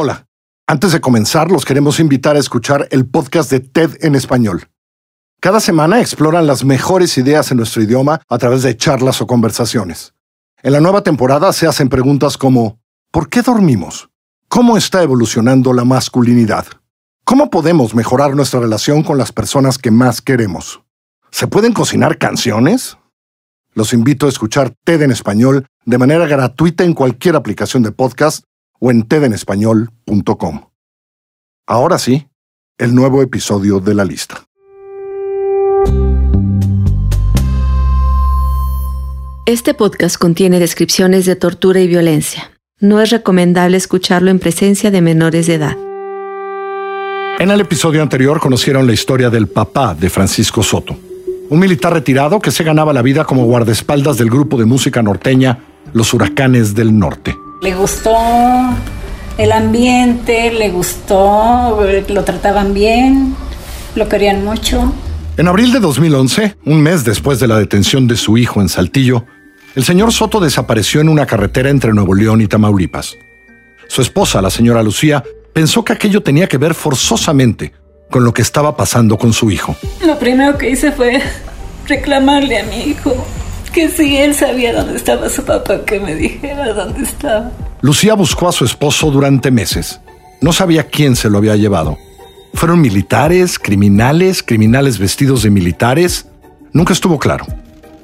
Hola, 0.00 0.28
antes 0.68 0.92
de 0.92 1.00
comenzar 1.00 1.50
los 1.50 1.64
queremos 1.64 1.98
invitar 1.98 2.36
a 2.36 2.38
escuchar 2.38 2.86
el 2.92 3.04
podcast 3.04 3.50
de 3.50 3.58
TED 3.58 3.96
en 4.02 4.14
español. 4.14 4.68
Cada 5.40 5.58
semana 5.58 6.00
exploran 6.00 6.46
las 6.46 6.64
mejores 6.64 7.18
ideas 7.18 7.50
en 7.50 7.56
nuestro 7.56 7.82
idioma 7.82 8.20
a 8.28 8.38
través 8.38 8.62
de 8.62 8.76
charlas 8.76 9.20
o 9.20 9.26
conversaciones. 9.26 10.14
En 10.62 10.74
la 10.74 10.80
nueva 10.80 11.02
temporada 11.02 11.52
se 11.52 11.66
hacen 11.66 11.88
preguntas 11.88 12.38
como 12.38 12.78
¿por 13.10 13.28
qué 13.28 13.42
dormimos? 13.42 14.08
¿Cómo 14.46 14.76
está 14.76 15.02
evolucionando 15.02 15.72
la 15.72 15.84
masculinidad? 15.84 16.66
¿Cómo 17.24 17.50
podemos 17.50 17.92
mejorar 17.96 18.36
nuestra 18.36 18.60
relación 18.60 19.02
con 19.02 19.18
las 19.18 19.32
personas 19.32 19.78
que 19.78 19.90
más 19.90 20.22
queremos? 20.22 20.80
¿Se 21.32 21.48
pueden 21.48 21.72
cocinar 21.72 22.18
canciones? 22.18 22.96
Los 23.74 23.92
invito 23.92 24.26
a 24.26 24.28
escuchar 24.28 24.72
TED 24.84 25.02
en 25.02 25.10
español 25.10 25.66
de 25.84 25.98
manera 25.98 26.28
gratuita 26.28 26.84
en 26.84 26.94
cualquier 26.94 27.34
aplicación 27.34 27.82
de 27.82 27.90
podcast 27.90 28.44
o 28.78 28.90
en 28.90 29.02
tedenespañol.com. 29.02 30.70
Ahora 31.66 31.98
sí, 31.98 32.28
el 32.78 32.94
nuevo 32.94 33.22
episodio 33.22 33.80
de 33.80 33.94
la 33.94 34.04
lista. 34.04 34.44
Este 39.46 39.72
podcast 39.74 40.18
contiene 40.18 40.60
descripciones 40.60 41.24
de 41.24 41.34
tortura 41.34 41.80
y 41.80 41.88
violencia. 41.88 42.50
No 42.80 43.00
es 43.00 43.10
recomendable 43.10 43.76
escucharlo 43.76 44.30
en 44.30 44.38
presencia 44.38 44.90
de 44.90 45.00
menores 45.00 45.46
de 45.46 45.54
edad. 45.54 45.76
En 47.38 47.50
el 47.50 47.60
episodio 47.60 48.02
anterior 48.02 48.40
conocieron 48.40 48.86
la 48.86 48.92
historia 48.92 49.30
del 49.30 49.48
papá 49.48 49.94
de 49.94 50.10
Francisco 50.10 50.62
Soto, 50.62 50.96
un 51.48 51.58
militar 51.58 51.92
retirado 51.92 52.40
que 52.40 52.50
se 52.50 52.62
ganaba 52.62 52.92
la 52.92 53.00
vida 53.00 53.24
como 53.24 53.44
guardaespaldas 53.44 54.18
del 54.18 54.28
grupo 54.28 54.58
de 54.58 54.64
música 54.64 55.02
norteña 55.02 55.58
Los 55.92 56.14
Huracanes 56.14 56.74
del 56.74 56.98
Norte. 56.98 57.36
Le 57.62 57.74
gustó 57.74 58.14
el 59.38 59.52
ambiente, 59.52 60.52
le 60.52 60.70
gustó, 60.70 61.80
lo 62.08 62.24
trataban 62.24 62.74
bien, 62.74 63.36
lo 63.94 64.08
querían 64.08 64.44
mucho. 64.44 64.92
En 65.36 65.46
abril 65.46 65.72
de 65.72 65.78
2011, 65.78 66.56
un 66.64 66.82
mes 66.82 67.04
después 67.04 67.38
de 67.38 67.46
la 67.46 67.58
detención 67.58 68.08
de 68.08 68.16
su 68.16 68.36
hijo 68.36 68.60
en 68.60 68.68
Saltillo, 68.68 69.24
el 69.76 69.84
señor 69.84 70.12
Soto 70.12 70.40
desapareció 70.40 71.00
en 71.00 71.08
una 71.08 71.26
carretera 71.26 71.70
entre 71.70 71.92
Nuevo 71.92 72.14
León 72.14 72.40
y 72.40 72.48
Tamaulipas. 72.48 73.16
Su 73.86 74.02
esposa, 74.02 74.42
la 74.42 74.50
señora 74.50 74.82
Lucía, 74.82 75.22
pensó 75.52 75.84
que 75.84 75.92
aquello 75.92 76.22
tenía 76.22 76.48
que 76.48 76.58
ver 76.58 76.74
forzosamente 76.74 77.72
con 78.10 78.24
lo 78.24 78.34
que 78.34 78.42
estaba 78.42 78.76
pasando 78.76 79.16
con 79.16 79.32
su 79.32 79.50
hijo. 79.52 79.76
Lo 80.04 80.18
primero 80.18 80.58
que 80.58 80.70
hice 80.70 80.90
fue 80.90 81.22
reclamarle 81.86 82.58
a 82.58 82.64
mi 82.64 82.90
hijo 82.90 83.24
que 83.70 83.88
si 83.88 84.16
él 84.16 84.34
sabía 84.34 84.72
dónde 84.72 84.96
estaba 84.96 85.28
su 85.28 85.44
papá, 85.44 85.84
que 85.84 86.00
me 86.00 86.14
dijera 86.14 86.72
dónde 86.72 87.02
estaba. 87.02 87.50
Lucía 87.80 88.14
buscó 88.14 88.48
a 88.48 88.52
su 88.52 88.64
esposo 88.64 89.10
durante 89.10 89.50
meses. 89.50 90.00
No 90.40 90.52
sabía 90.52 90.84
quién 90.84 91.16
se 91.16 91.30
lo 91.30 91.38
había 91.38 91.56
llevado. 91.56 91.98
¿Fueron 92.54 92.80
militares, 92.80 93.58
criminales, 93.58 94.42
criminales 94.42 94.98
vestidos 94.98 95.42
de 95.42 95.50
militares? 95.50 96.26
Nunca 96.72 96.92
estuvo 96.92 97.18
claro. 97.18 97.46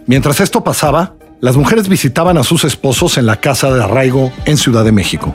Mientras 0.07 0.41
esto 0.41 0.63
pasaba, 0.63 1.15
las 1.41 1.57
mujeres 1.57 1.89
visitaban 1.89 2.39
a 2.39 2.45
sus 2.45 2.65
esposos 2.65 3.19
en 3.19 3.27
la 3.27 3.41
casa 3.41 3.73
de 3.73 3.83
arraigo 3.83 4.33
en 4.45 4.57
Ciudad 4.57 4.85
de 4.85 4.93
México. 4.93 5.35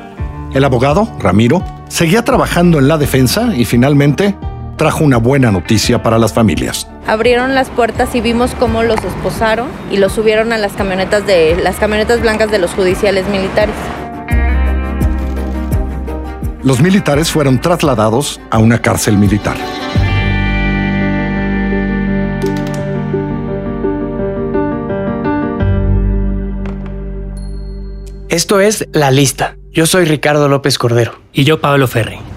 El 0.54 0.64
abogado, 0.64 1.08
Ramiro, 1.20 1.64
seguía 1.90 2.24
trabajando 2.24 2.80
en 2.80 2.88
la 2.88 2.98
defensa 2.98 3.54
y 3.56 3.66
finalmente 3.66 4.36
trajo 4.80 5.04
una 5.04 5.18
buena 5.18 5.52
noticia 5.52 6.02
para 6.02 6.18
las 6.18 6.34
familias. 6.34 6.88
Abrieron 7.06 7.54
las 7.54 7.70
puertas 7.70 8.16
y 8.16 8.22
vimos 8.22 8.56
cómo 8.58 8.82
los 8.82 9.04
esposaron 9.04 9.68
y 9.92 9.98
los 9.98 10.14
subieron 10.14 10.54
a 10.54 10.58
las 10.58 10.72
camionetas 10.72 11.28
de 11.28 11.58
las 11.62 11.76
camionetas 11.76 12.22
blancas 12.22 12.50
de 12.50 12.60
los 12.60 12.72
judiciales 12.72 13.28
militares. 13.28 13.76
Los 16.64 16.82
militares 16.82 17.30
fueron 17.30 17.60
trasladados 17.60 18.40
a 18.50 18.58
una 18.58 18.82
cárcel 18.82 19.18
militar. 19.18 19.58
Esto 28.30 28.62
es 28.62 28.88
La 28.94 29.12
Lista. 29.12 29.58
Yo 29.72 29.86
soy 29.86 30.06
Ricardo 30.06 30.48
López 30.48 30.78
Cordero. 30.78 31.20
Y 31.34 31.44
yo 31.44 31.60
Pablo 31.60 31.88
Ferri. 31.88 32.29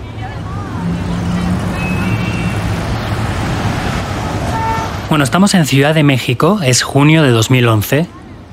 Bueno, 5.13 5.25
estamos 5.25 5.53
en 5.53 5.67
Ciudad 5.67 5.95
de 5.95 6.05
México, 6.05 6.61
es 6.65 6.81
junio 6.81 7.23
de 7.23 7.33
2011. 7.33 8.07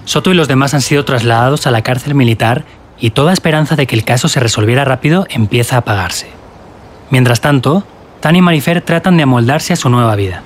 Soto 0.03 0.29
y 0.29 0.33
los 0.33 0.49
demás 0.49 0.73
han 0.73 0.81
sido 0.81 1.05
trasladados 1.05 1.65
a 1.65 1.71
la 1.71 1.83
cárcel 1.83 2.15
militar 2.15 2.65
y 2.99 3.11
toda 3.11 3.31
esperanza 3.31 3.77
de 3.77 3.87
que 3.87 3.95
el 3.95 4.03
caso 4.03 4.27
se 4.27 4.41
resolviera 4.41 4.83
rápido 4.83 5.25
empieza 5.29 5.77
a 5.77 5.79
apagarse. 5.79 6.27
Mientras 7.11 7.39
tanto, 7.39 7.85
Tani 8.19 8.39
y 8.39 8.41
Marifer 8.41 8.81
tratan 8.81 9.15
de 9.15 9.23
amoldarse 9.23 9.71
a 9.71 9.77
su 9.77 9.89
nueva 9.89 10.17
vida. 10.17 10.43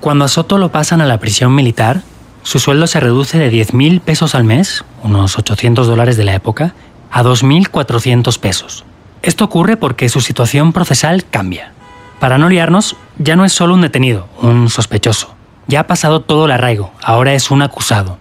Cuando 0.00 0.24
a 0.24 0.28
Soto 0.28 0.56
lo 0.56 0.72
pasan 0.72 1.02
a 1.02 1.06
la 1.06 1.20
prisión 1.20 1.54
militar, 1.54 2.00
su 2.42 2.58
sueldo 2.58 2.86
se 2.86 3.00
reduce 3.00 3.36
de 3.36 3.52
10.000 3.52 4.00
pesos 4.00 4.34
al 4.34 4.44
mes, 4.44 4.82
unos 5.02 5.36
800 5.36 5.86
dólares 5.86 6.16
de 6.16 6.24
la 6.24 6.34
época, 6.34 6.72
a 7.10 7.22
2.400 7.22 8.38
pesos. 8.38 8.86
Esto 9.20 9.44
ocurre 9.44 9.76
porque 9.76 10.08
su 10.08 10.22
situación 10.22 10.72
procesal 10.72 11.26
cambia. 11.26 11.74
Para 12.20 12.38
no 12.38 12.48
liarnos, 12.48 12.96
ya 13.18 13.36
no 13.36 13.44
es 13.44 13.52
solo 13.52 13.74
un 13.74 13.82
detenido, 13.82 14.28
un 14.40 14.68
sospechoso. 14.70 15.34
Ya 15.66 15.80
ha 15.80 15.86
pasado 15.86 16.20
todo 16.20 16.46
el 16.46 16.52
arraigo, 16.52 16.92
ahora 17.02 17.34
es 17.34 17.50
un 17.50 17.62
acusado. 17.62 18.18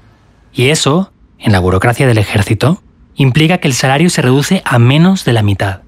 Y 0.53 0.69
eso 0.69 1.11
en 1.45 1.51
la 1.51 1.59
burocracia 1.59 2.07
del 2.07 2.17
ejército, 2.17 2.81
implica 3.15 3.59
que 3.59 3.67
el 3.67 3.73
salario 3.73 4.09
se 4.09 4.21
reduce 4.21 4.61
a 4.65 4.79
menos 4.79 5.25
de 5.25 5.33
la 5.33 5.43
mitad. 5.43 5.81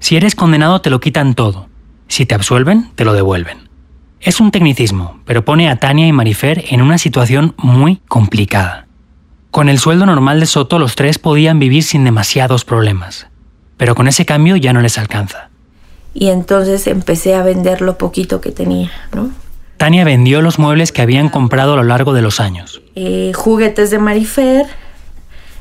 Si 0.00 0.16
eres 0.16 0.34
condenado 0.34 0.80
te 0.80 0.90
lo 0.90 1.00
quitan 1.00 1.34
todo. 1.34 1.68
Si 2.08 2.26
te 2.26 2.34
absuelven, 2.34 2.90
te 2.94 3.04
lo 3.04 3.12
devuelven. 3.12 3.68
Es 4.20 4.40
un 4.40 4.50
tecnicismo, 4.50 5.20
pero 5.24 5.44
pone 5.44 5.68
a 5.68 5.76
Tania 5.76 6.06
y 6.06 6.12
Marifer 6.12 6.64
en 6.70 6.82
una 6.82 6.98
situación 6.98 7.54
muy 7.56 8.00
complicada. 8.08 8.86
Con 9.50 9.68
el 9.68 9.78
sueldo 9.78 10.06
normal 10.06 10.40
de 10.40 10.46
Soto 10.46 10.78
los 10.78 10.96
tres 10.96 11.18
podían 11.18 11.58
vivir 11.58 11.82
sin 11.82 12.04
demasiados 12.04 12.64
problemas, 12.64 13.28
pero 13.76 13.94
con 13.94 14.08
ese 14.08 14.26
cambio 14.26 14.56
ya 14.56 14.72
no 14.72 14.80
les 14.80 14.98
alcanza. 14.98 15.50
Y 16.18 16.30
entonces 16.30 16.86
empecé 16.86 17.34
a 17.34 17.42
vender 17.42 17.82
lo 17.82 17.98
poquito 17.98 18.40
que 18.40 18.50
tenía, 18.50 18.90
¿no? 19.14 19.28
Tania 19.76 20.02
vendió 20.02 20.40
los 20.40 20.58
muebles 20.58 20.90
que 20.90 21.02
habían 21.02 21.28
comprado 21.28 21.74
a 21.74 21.76
lo 21.76 21.82
largo 21.82 22.14
de 22.14 22.22
los 22.22 22.40
años. 22.40 22.80
Eh, 22.94 23.32
juguetes 23.34 23.90
de 23.90 23.98
Marifer, 23.98 24.64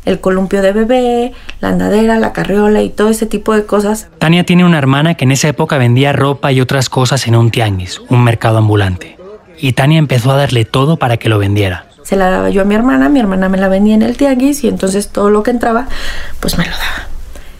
el 0.05 0.21
columpio 0.21 0.61
de 0.61 0.71
bebé, 0.71 1.33
la 1.59 1.67
andadera, 1.67 2.17
la 2.19 2.31
carriola 2.31 2.81
y 2.83 2.89
todo 2.89 3.09
ese 3.09 3.25
tipo 3.25 3.53
de 3.53 3.65
cosas. 3.65 4.07
Tania 4.17 4.45
tiene 4.45 4.63
una 4.63 4.77
hermana 4.77 5.15
que 5.15 5.25
en 5.25 5.33
esa 5.33 5.49
época 5.49 5.77
vendía 5.77 6.13
ropa 6.13 6.53
y 6.53 6.61
otras 6.61 6.87
cosas 6.87 7.27
en 7.27 7.35
un 7.35 7.51
tianguis, 7.51 7.99
un 8.07 8.23
mercado 8.23 8.57
ambulante. 8.57 9.17
Y 9.57 9.73
Tania 9.73 9.99
empezó 9.99 10.31
a 10.31 10.37
darle 10.37 10.63
todo 10.63 10.95
para 10.95 11.17
que 11.17 11.27
lo 11.27 11.37
vendiera. 11.37 11.87
Se 12.03 12.15
la 12.15 12.29
daba 12.29 12.49
yo 12.49 12.61
a 12.61 12.65
mi 12.65 12.75
hermana, 12.75 13.09
mi 13.09 13.19
hermana 13.19 13.49
me 13.49 13.57
la 13.57 13.67
vendía 13.67 13.95
en 13.95 14.03
el 14.03 14.15
tianguis 14.15 14.63
y 14.63 14.69
entonces 14.69 15.09
todo 15.09 15.29
lo 15.29 15.43
que 15.43 15.51
entraba, 15.51 15.89
pues 16.39 16.57
me 16.57 16.63
lo 16.63 16.71
daba. 16.71 17.09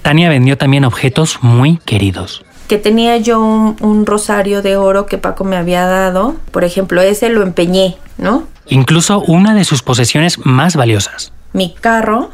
Tania 0.02 0.30
vendió 0.30 0.58
también 0.58 0.86
objetos 0.86 1.40
muy 1.42 1.78
queridos 1.84 2.46
que 2.68 2.78
tenía 2.78 3.18
yo 3.18 3.40
un, 3.40 3.76
un, 3.82 4.06
rosario 4.06 4.62
de 4.62 4.78
oro 4.78 5.06
que 5.06 5.18
Paco 5.18 5.44
me 5.44 5.56
había 5.56 5.86
dado. 5.86 6.36
Por 6.52 6.64
ejemplo, 6.64 7.02
ese 7.02 7.30
lo 7.30 7.44
empeñé, 7.44 7.98
¿no? 8.18 8.44
Incluso 8.68 9.20
una 9.20 9.54
de 9.54 9.64
sus 9.64 9.84
posesiones 9.84 10.46
más 10.46 10.76
valiosas 10.76 11.32
mi 11.56 11.74
carro, 11.74 12.32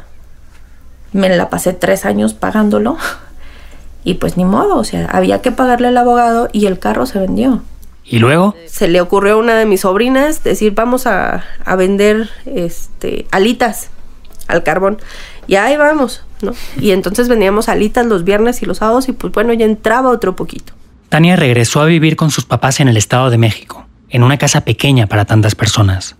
me 1.12 1.28
la 1.28 1.48
pasé 1.48 1.72
tres 1.72 2.04
años 2.04 2.34
pagándolo 2.34 2.96
y 4.04 4.14
pues 4.14 4.36
ni 4.36 4.44
modo, 4.44 4.76
o 4.76 4.84
sea, 4.84 5.06
había 5.06 5.40
que 5.40 5.52
pagarle 5.52 5.88
al 5.88 5.96
abogado 5.96 6.48
y 6.52 6.66
el 6.66 6.80
carro 6.80 7.06
se 7.06 7.20
vendió. 7.20 7.62
¿Y 8.04 8.18
luego? 8.18 8.56
Se 8.66 8.88
le 8.88 9.00
ocurrió 9.00 9.34
a 9.34 9.36
una 9.36 9.56
de 9.56 9.64
mis 9.64 9.82
sobrinas 9.82 10.42
decir, 10.42 10.74
vamos 10.74 11.06
a, 11.06 11.44
a 11.64 11.76
vender 11.76 12.30
este, 12.46 13.26
alitas 13.30 13.90
al 14.48 14.64
carbón. 14.64 14.98
Y 15.46 15.54
ahí 15.54 15.76
vamos, 15.76 16.24
¿no? 16.42 16.52
Y 16.80 16.90
entonces 16.90 17.28
vendíamos 17.28 17.68
alitas 17.68 18.06
los 18.06 18.24
viernes 18.24 18.62
y 18.62 18.66
los 18.66 18.78
sábados 18.78 19.08
y 19.08 19.12
pues 19.12 19.32
bueno, 19.32 19.52
ya 19.52 19.64
entraba 19.64 20.10
otro 20.10 20.36
poquito. 20.36 20.72
Tania 21.08 21.36
regresó 21.36 21.80
a 21.80 21.86
vivir 21.86 22.16
con 22.16 22.30
sus 22.30 22.44
papás 22.44 22.80
en 22.80 22.88
el 22.88 22.96
Estado 22.96 23.30
de 23.30 23.38
México, 23.38 23.86
en 24.08 24.22
una 24.22 24.38
casa 24.38 24.62
pequeña 24.62 25.06
para 25.06 25.24
tantas 25.24 25.54
personas. 25.54 26.16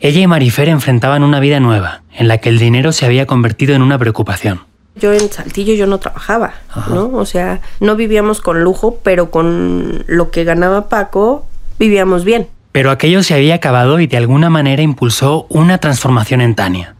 Ella 0.00 0.20
y 0.20 0.26
Marifer 0.26 0.68
enfrentaban 0.68 1.22
una 1.22 1.40
vida 1.40 1.58
nueva, 1.58 2.02
en 2.12 2.28
la 2.28 2.38
que 2.38 2.50
el 2.50 2.58
dinero 2.58 2.92
se 2.92 3.06
había 3.06 3.26
convertido 3.26 3.74
en 3.74 3.82
una 3.82 3.98
preocupación. 3.98 4.60
Yo 4.96 5.12
en 5.12 5.30
Saltillo 5.30 5.74
yo 5.74 5.86
no 5.86 5.98
trabajaba, 5.98 6.54
¿no? 6.88 7.10
O 7.12 7.26
sea, 7.26 7.60
no 7.80 7.96
vivíamos 7.96 8.40
con 8.40 8.62
lujo, 8.62 8.98
pero 9.02 9.30
con 9.30 10.04
lo 10.06 10.30
que 10.30 10.44
ganaba 10.44 10.88
Paco 10.88 11.46
vivíamos 11.78 12.24
bien. 12.24 12.48
Pero 12.72 12.90
aquello 12.90 13.22
se 13.22 13.34
había 13.34 13.54
acabado 13.54 14.00
y 14.00 14.06
de 14.06 14.16
alguna 14.18 14.50
manera 14.50 14.82
impulsó 14.82 15.46
una 15.48 15.78
transformación 15.78 16.40
en 16.42 16.54
Tania. 16.54 16.95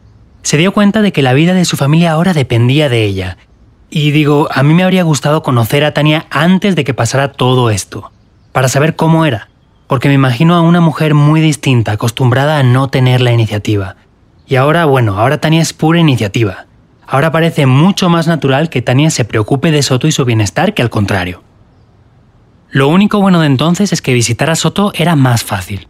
Se 0.46 0.56
dio 0.56 0.70
cuenta 0.70 1.02
de 1.02 1.10
que 1.10 1.22
la 1.22 1.32
vida 1.32 1.54
de 1.54 1.64
su 1.64 1.76
familia 1.76 2.12
ahora 2.12 2.32
dependía 2.32 2.88
de 2.88 3.02
ella. 3.02 3.36
Y 3.90 4.12
digo, 4.12 4.46
a 4.54 4.62
mí 4.62 4.74
me 4.74 4.84
habría 4.84 5.02
gustado 5.02 5.42
conocer 5.42 5.82
a 5.82 5.92
Tania 5.92 6.26
antes 6.30 6.76
de 6.76 6.84
que 6.84 6.94
pasara 6.94 7.32
todo 7.32 7.68
esto, 7.68 8.12
para 8.52 8.68
saber 8.68 8.94
cómo 8.94 9.26
era, 9.26 9.48
porque 9.88 10.06
me 10.06 10.14
imagino 10.14 10.54
a 10.54 10.60
una 10.60 10.80
mujer 10.80 11.14
muy 11.14 11.40
distinta, 11.40 11.90
acostumbrada 11.90 12.60
a 12.60 12.62
no 12.62 12.86
tener 12.90 13.22
la 13.22 13.32
iniciativa. 13.32 13.96
Y 14.46 14.54
ahora, 14.54 14.84
bueno, 14.84 15.18
ahora 15.18 15.40
Tania 15.40 15.62
es 15.62 15.72
pura 15.72 15.98
iniciativa. 15.98 16.66
Ahora 17.08 17.32
parece 17.32 17.66
mucho 17.66 18.08
más 18.08 18.28
natural 18.28 18.70
que 18.70 18.82
Tania 18.82 19.10
se 19.10 19.24
preocupe 19.24 19.72
de 19.72 19.82
Soto 19.82 20.06
y 20.06 20.12
su 20.12 20.24
bienestar 20.24 20.74
que 20.74 20.82
al 20.82 20.90
contrario. 20.90 21.42
Lo 22.70 22.86
único 22.86 23.20
bueno 23.20 23.40
de 23.40 23.48
entonces 23.48 23.92
es 23.92 24.00
que 24.00 24.14
visitar 24.14 24.48
a 24.48 24.54
Soto 24.54 24.92
era 24.94 25.16
más 25.16 25.42
fácil. 25.42 25.88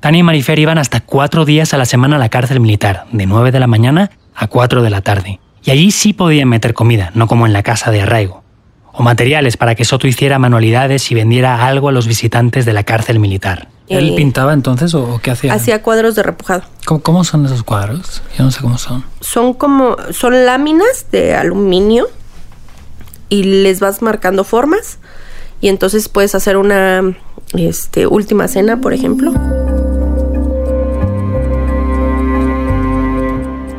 Tania 0.00 0.20
y 0.20 0.22
Marifer 0.22 0.58
iban 0.58 0.78
hasta 0.78 1.00
cuatro 1.00 1.44
días 1.44 1.74
a 1.74 1.76
la 1.78 1.84
semana 1.84 2.16
a 2.16 2.18
la 2.18 2.28
cárcel 2.28 2.60
militar, 2.60 3.06
de 3.12 3.26
9 3.26 3.50
de 3.50 3.60
la 3.60 3.66
mañana 3.66 4.10
a 4.34 4.46
4 4.46 4.82
de 4.82 4.90
la 4.90 5.00
tarde. 5.00 5.40
Y 5.64 5.70
allí 5.72 5.90
sí 5.90 6.12
podían 6.12 6.48
meter 6.48 6.72
comida, 6.72 7.10
no 7.14 7.26
como 7.26 7.46
en 7.46 7.52
la 7.52 7.62
casa 7.64 7.90
de 7.90 8.02
arraigo. 8.02 8.44
O 8.92 9.02
materiales 9.02 9.56
para 9.56 9.74
que 9.74 9.84
Soto 9.84 10.06
hiciera 10.06 10.38
manualidades 10.38 11.10
y 11.10 11.14
vendiera 11.14 11.66
algo 11.66 11.88
a 11.88 11.92
los 11.92 12.06
visitantes 12.06 12.64
de 12.64 12.72
la 12.72 12.84
cárcel 12.84 13.18
militar. 13.18 13.68
¿Él 13.88 14.10
Eh, 14.10 14.16
pintaba 14.16 14.52
entonces 14.52 14.94
o, 14.94 15.14
o 15.14 15.18
qué 15.20 15.32
hacía? 15.32 15.52
Hacía 15.52 15.82
cuadros 15.82 16.14
de 16.14 16.22
repujado. 16.22 16.62
¿Cómo, 16.84 17.00
cómo 17.00 17.24
son 17.24 17.46
esos 17.46 17.62
cuadros? 17.62 18.22
Yo 18.36 18.44
no 18.44 18.50
sé 18.50 18.60
cómo 18.60 18.78
son. 18.78 19.04
Son 19.20 19.52
como, 19.54 19.96
son 20.10 20.46
láminas 20.46 21.06
de 21.10 21.34
aluminio 21.34 22.06
y 23.28 23.42
les 23.44 23.80
vas 23.80 24.00
marcando 24.02 24.44
formas 24.44 24.98
y 25.60 25.68
entonces 25.68 26.08
puedes 26.08 26.34
hacer 26.34 26.56
una 26.56 27.02
este, 27.54 28.06
última 28.06 28.46
cena, 28.48 28.80
por 28.80 28.92
ejemplo. 28.92 29.32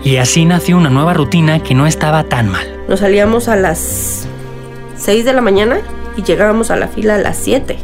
Y 0.03 0.17
así 0.17 0.45
nació 0.45 0.77
una 0.77 0.89
nueva 0.89 1.13
rutina 1.13 1.61
que 1.61 1.75
no 1.75 1.85
estaba 1.87 2.23
tan 2.23 2.49
mal. 2.49 2.65
Nos 2.87 3.01
salíamos 3.01 3.47
a 3.47 3.55
las 3.55 4.25
6 4.97 5.25
de 5.25 5.33
la 5.33 5.41
mañana 5.41 5.79
y 6.17 6.23
llegábamos 6.23 6.71
a 6.71 6.75
la 6.75 6.87
fila 6.87 7.15
a 7.15 7.17
las 7.17 7.37
7. 7.37 7.77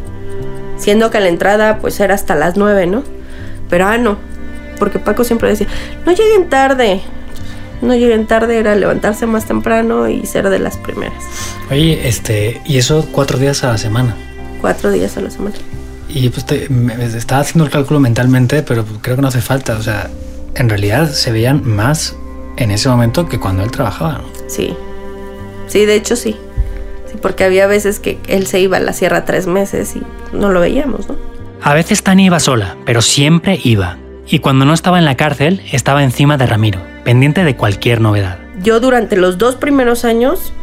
Siendo 0.78 1.10
que 1.12 1.20
la 1.20 1.30
entrada 1.30 1.80
pues 1.80 2.00
era 2.00 2.16
hasta 2.16 2.36
las 2.36 2.58
9, 2.58 2.88
¿no? 2.88 3.04
Pero 3.70 3.88
ah, 3.88 3.98
no. 3.98 4.18
Porque 4.80 5.00
Paco 5.00 5.24
siempre 5.24 5.50
decía, 5.50 5.68
no 6.06 6.12
lleguen 6.12 6.50
tarde. 6.50 7.02
No 7.82 7.94
lleguen 7.94 8.26
tarde 8.26 8.58
era 8.58 8.76
levantarse 8.76 9.26
más 9.26 9.46
temprano 9.46 10.08
y 10.08 10.26
ser 10.26 10.50
de 10.50 10.60
las 10.60 10.78
primeras. 10.78 11.22
Oye, 11.70 12.08
este, 12.08 12.62
y 12.66 12.78
eso 12.78 13.06
cuatro 13.12 13.38
días 13.38 13.64
a 13.64 13.68
la 13.68 13.78
semana. 13.78 14.16
Cuatro 14.62 14.92
días 14.92 15.18
a 15.18 15.22
la 15.22 15.30
semana. 15.30 15.56
Y 16.08 16.30
pues 16.30 16.46
te- 16.46 16.70
me- 16.70 17.04
estaba 17.06 17.42
haciendo 17.42 17.66
el 17.66 17.72
cálculo 17.72 18.00
mentalmente, 18.00 18.64
pero 18.64 18.86
creo 19.02 19.18
que 19.18 19.22
no 19.22 19.28
hace 19.28 19.42
falta. 19.42 19.78
O 19.78 19.82
sea, 19.84 20.10
en 20.56 20.70
realidad 20.70 21.10
se 21.10 21.32
veían 21.32 21.68
más 21.68 22.16
en 22.58 22.72
ese 22.72 22.90
momento 22.90 23.28
que 23.28 23.40
cuando 23.40 23.64
él 23.64 23.72
trabajaba. 23.72 24.20
¿no? 24.20 24.24
Sí. 24.48 24.76
Sí, 25.68 25.86
de 25.86 25.96
hecho 25.96 26.16
sí. 26.16 26.38
Sí, 27.12 27.18
porque 27.22 27.44
había 27.44 27.68
veces 27.68 28.00
que 28.00 28.20
él 28.28 28.48
se 28.48 28.60
iba 28.60 28.78
a 28.78 28.80
la 28.80 28.94
sierra 28.94 29.26
tres 29.26 29.48
meses 29.48 29.96
y 29.96 30.04
no 30.36 30.52
lo 30.52 30.60
veíamos, 30.60 31.08
¿no? 31.08 31.16
A 31.62 31.74
veces 31.74 32.04
Tania 32.04 32.28
iba 32.28 32.40
sola, 32.40 32.78
pero 32.86 33.02
siempre 33.02 33.60
iba. 33.64 33.98
Y 34.28 34.40
cuando 34.40 34.66
no 34.66 34.74
estaba 34.74 35.00
en 35.00 35.06
la 35.06 35.16
cárcel, 35.16 35.62
estaba 35.72 36.04
encima 36.04 36.38
de 36.38 36.46
Ramiro, 36.46 36.80
pendiente 37.04 37.44
de 37.44 37.56
cualquier 37.56 38.02
novedad. 38.02 38.40
Yo 38.62 38.80
durante 38.80 39.16
los 39.16 39.38
dos 39.38 39.56
primeros 39.56 40.06
años 40.06 40.54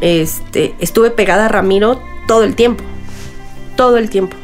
este, 0.00 0.74
estuve 0.80 1.10
pegada 1.10 1.46
a 1.46 1.48
Ramiro 1.48 2.02
todo 2.26 2.44
el 2.44 2.54
tiempo. 2.54 2.84
Todo 3.76 3.96
el 3.98 4.10
tiempo. 4.10 4.36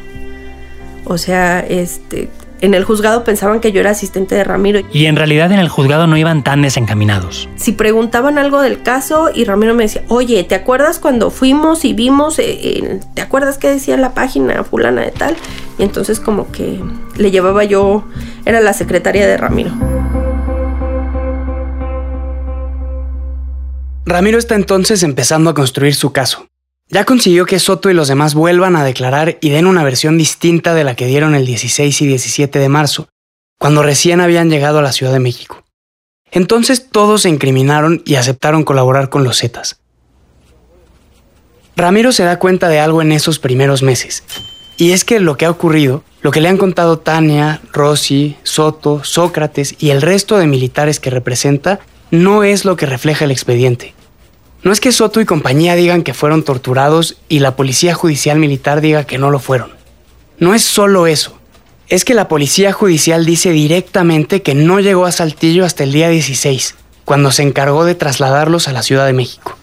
O 1.05 1.17
sea, 1.17 1.59
este, 1.59 2.29
en 2.61 2.73
el 2.73 2.83
juzgado 2.83 3.23
pensaban 3.23 3.59
que 3.59 3.71
yo 3.71 3.79
era 3.79 3.91
asistente 3.91 4.35
de 4.35 4.43
Ramiro. 4.43 4.81
Y 4.91 5.05
en 5.05 5.15
realidad 5.15 5.51
en 5.51 5.59
el 5.59 5.69
juzgado 5.69 6.07
no 6.07 6.17
iban 6.17 6.43
tan 6.43 6.61
desencaminados. 6.61 7.49
Si 7.55 7.71
preguntaban 7.71 8.37
algo 8.37 8.61
del 8.61 8.81
caso 8.81 9.29
y 9.33 9.43
Ramiro 9.45 9.73
me 9.73 9.83
decía, 9.83 10.03
oye, 10.07 10.43
¿te 10.43 10.55
acuerdas 10.55 10.99
cuando 10.99 11.29
fuimos 11.29 11.85
y 11.85 11.93
vimos, 11.93 12.39
eh, 12.39 12.45
eh, 12.47 12.99
¿te 13.13 13.21
acuerdas 13.21 13.57
qué 13.57 13.69
decía 13.69 13.97
la 13.97 14.13
página 14.13 14.63
fulana 14.63 15.01
de 15.01 15.11
tal? 15.11 15.35
Y 15.77 15.83
entonces 15.83 16.19
como 16.19 16.51
que 16.51 16.79
le 17.17 17.31
llevaba 17.31 17.63
yo, 17.63 18.03
era 18.45 18.61
la 18.61 18.73
secretaria 18.73 19.27
de 19.27 19.37
Ramiro. 19.37 19.71
Ramiro 24.05 24.37
está 24.37 24.55
entonces 24.55 25.03
empezando 25.03 25.49
a 25.49 25.53
construir 25.53 25.93
su 25.93 26.13
caso. 26.13 26.47
Ya 26.89 27.03
consiguió 27.03 27.45
que 27.45 27.59
Soto 27.59 27.89
y 27.89 27.93
los 27.93 28.07
demás 28.07 28.33
vuelvan 28.33 28.77
a 28.77 28.85
declarar 28.85 29.37
y 29.41 29.49
den 29.49 29.67
una 29.67 29.83
versión 29.83 30.17
distinta 30.17 30.73
de 30.73 30.85
la 30.85 30.95
que 30.95 31.05
dieron 31.05 31.35
el 31.35 31.45
16 31.45 32.01
y 32.01 32.07
17 32.07 32.59
de 32.59 32.69
marzo, 32.69 33.09
cuando 33.59 33.83
recién 33.83 34.21
habían 34.21 34.49
llegado 34.49 34.79
a 34.79 34.81
la 34.81 34.93
Ciudad 34.93 35.11
de 35.11 35.19
México. 35.19 35.65
Entonces 36.31 36.87
todos 36.89 37.23
se 37.23 37.29
incriminaron 37.29 38.01
y 38.05 38.15
aceptaron 38.15 38.63
colaborar 38.63 39.09
con 39.09 39.25
los 39.25 39.39
Zetas. 39.39 39.81
Ramiro 41.75 42.11
se 42.11 42.23
da 42.23 42.39
cuenta 42.39 42.69
de 42.69 42.79
algo 42.79 43.01
en 43.01 43.11
esos 43.11 43.37
primeros 43.37 43.83
meses, 43.83 44.23
y 44.77 44.91
es 44.91 45.03
que 45.03 45.19
lo 45.19 45.35
que 45.35 45.45
ha 45.45 45.51
ocurrido, 45.51 46.03
lo 46.21 46.31
que 46.31 46.39
le 46.39 46.49
han 46.49 46.57
contado 46.57 46.99
Tania, 46.99 47.61
Rossi, 47.73 48.37
Soto, 48.43 49.03
Sócrates 49.03 49.75
y 49.77 49.89
el 49.89 50.01
resto 50.01 50.37
de 50.37 50.47
militares 50.47 50.99
que 50.99 51.09
representa, 51.09 51.79
no 52.11 52.43
es 52.43 52.63
lo 52.63 52.77
que 52.77 52.85
refleja 52.85 53.25
el 53.25 53.31
expediente. 53.31 53.93
No 54.67 54.73
es 54.73 54.81
que 54.81 54.91
Soto 54.91 55.21
y 55.21 55.25
compañía 55.25 55.75
digan 55.75 56.03
que 56.03 56.13
fueron 56.13 56.43
torturados 56.43 57.15
y 57.29 57.39
la 57.39 57.55
Policía 57.55 57.93
Judicial 57.93 58.37
Militar 58.37 58.81
diga 58.81 59.05
que 59.05 59.17
no 59.17 59.31
lo 59.31 59.39
fueron. 59.39 59.71
No 60.39 60.53
es 60.53 60.61
solo 60.61 61.07
eso. 61.07 61.37
Es 61.87 62.03
que 62.03 62.13
la 62.13 62.27
Policía 62.27 62.73
Judicial 62.73 63.25
dice 63.25 63.51
directamente 63.51 64.41
que 64.41 64.55
no 64.55 64.81
llegó 64.81 65.05
a 65.05 65.13
Saltillo 65.13 65.63
hasta 65.63 65.85
el 65.85 65.93
día 65.93 66.09
16, 66.09 66.75
cuando 67.05 67.31
se 67.31 67.43
encargó 67.43 67.85
de 67.85 67.95
trasladarlos 67.95 68.67
a 68.67 68.73
la 68.73 68.83
Ciudad 68.83 69.05
de 69.05 69.13
México. 69.13 69.55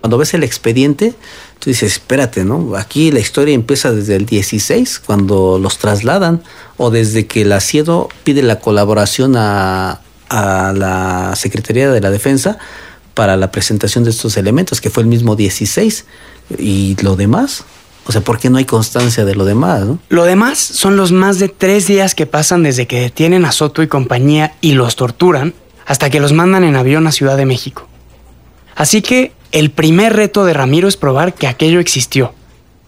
Cuando 0.00 0.16
ves 0.16 0.32
el 0.34 0.44
expediente, 0.44 1.14
tú 1.58 1.70
dices, 1.70 1.94
espérate, 1.94 2.44
¿no? 2.44 2.76
Aquí 2.76 3.10
la 3.10 3.18
historia 3.18 3.52
empieza 3.52 3.90
desde 3.90 4.14
el 4.14 4.26
16, 4.26 5.00
cuando 5.00 5.58
los 5.58 5.78
trasladan, 5.78 6.44
o 6.76 6.90
desde 6.92 7.26
que 7.26 7.42
el 7.42 7.50
Asiedo 7.50 8.10
pide 8.22 8.44
la 8.44 8.60
colaboración 8.60 9.34
a, 9.34 10.02
a 10.28 10.72
la 10.72 11.34
Secretaría 11.34 11.90
de 11.90 12.00
la 12.00 12.12
Defensa 12.12 12.60
para 13.14 13.36
la 13.36 13.50
presentación 13.50 14.04
de 14.04 14.10
estos 14.10 14.36
elementos, 14.36 14.80
que 14.80 14.90
fue 14.90 15.02
el 15.02 15.08
mismo 15.08 15.36
16. 15.36 16.04
Y 16.58 16.96
lo 17.02 17.16
demás, 17.16 17.64
o 18.06 18.12
sea, 18.12 18.20
¿por 18.20 18.38
qué 18.38 18.50
no 18.50 18.58
hay 18.58 18.64
constancia 18.64 19.24
de 19.24 19.34
lo 19.34 19.44
demás, 19.44 19.84
no? 19.84 19.98
Lo 20.08 20.24
demás 20.24 20.58
son 20.58 20.96
los 20.96 21.12
más 21.12 21.38
de 21.38 21.48
tres 21.48 21.86
días 21.86 22.14
que 22.14 22.26
pasan 22.26 22.62
desde 22.62 22.86
que 22.86 23.00
detienen 23.00 23.44
a 23.44 23.52
Soto 23.52 23.82
y 23.82 23.88
compañía 23.88 24.54
y 24.60 24.72
los 24.72 24.96
torturan 24.96 25.54
hasta 25.86 26.10
que 26.10 26.20
los 26.20 26.32
mandan 26.32 26.64
en 26.64 26.76
avión 26.76 27.06
a 27.06 27.12
Ciudad 27.12 27.36
de 27.36 27.46
México. 27.46 27.88
Así 28.74 29.02
que 29.02 29.32
el 29.52 29.70
primer 29.70 30.14
reto 30.14 30.44
de 30.44 30.54
Ramiro 30.54 30.88
es 30.88 30.96
probar 30.96 31.34
que 31.34 31.46
aquello 31.46 31.80
existió. 31.80 32.34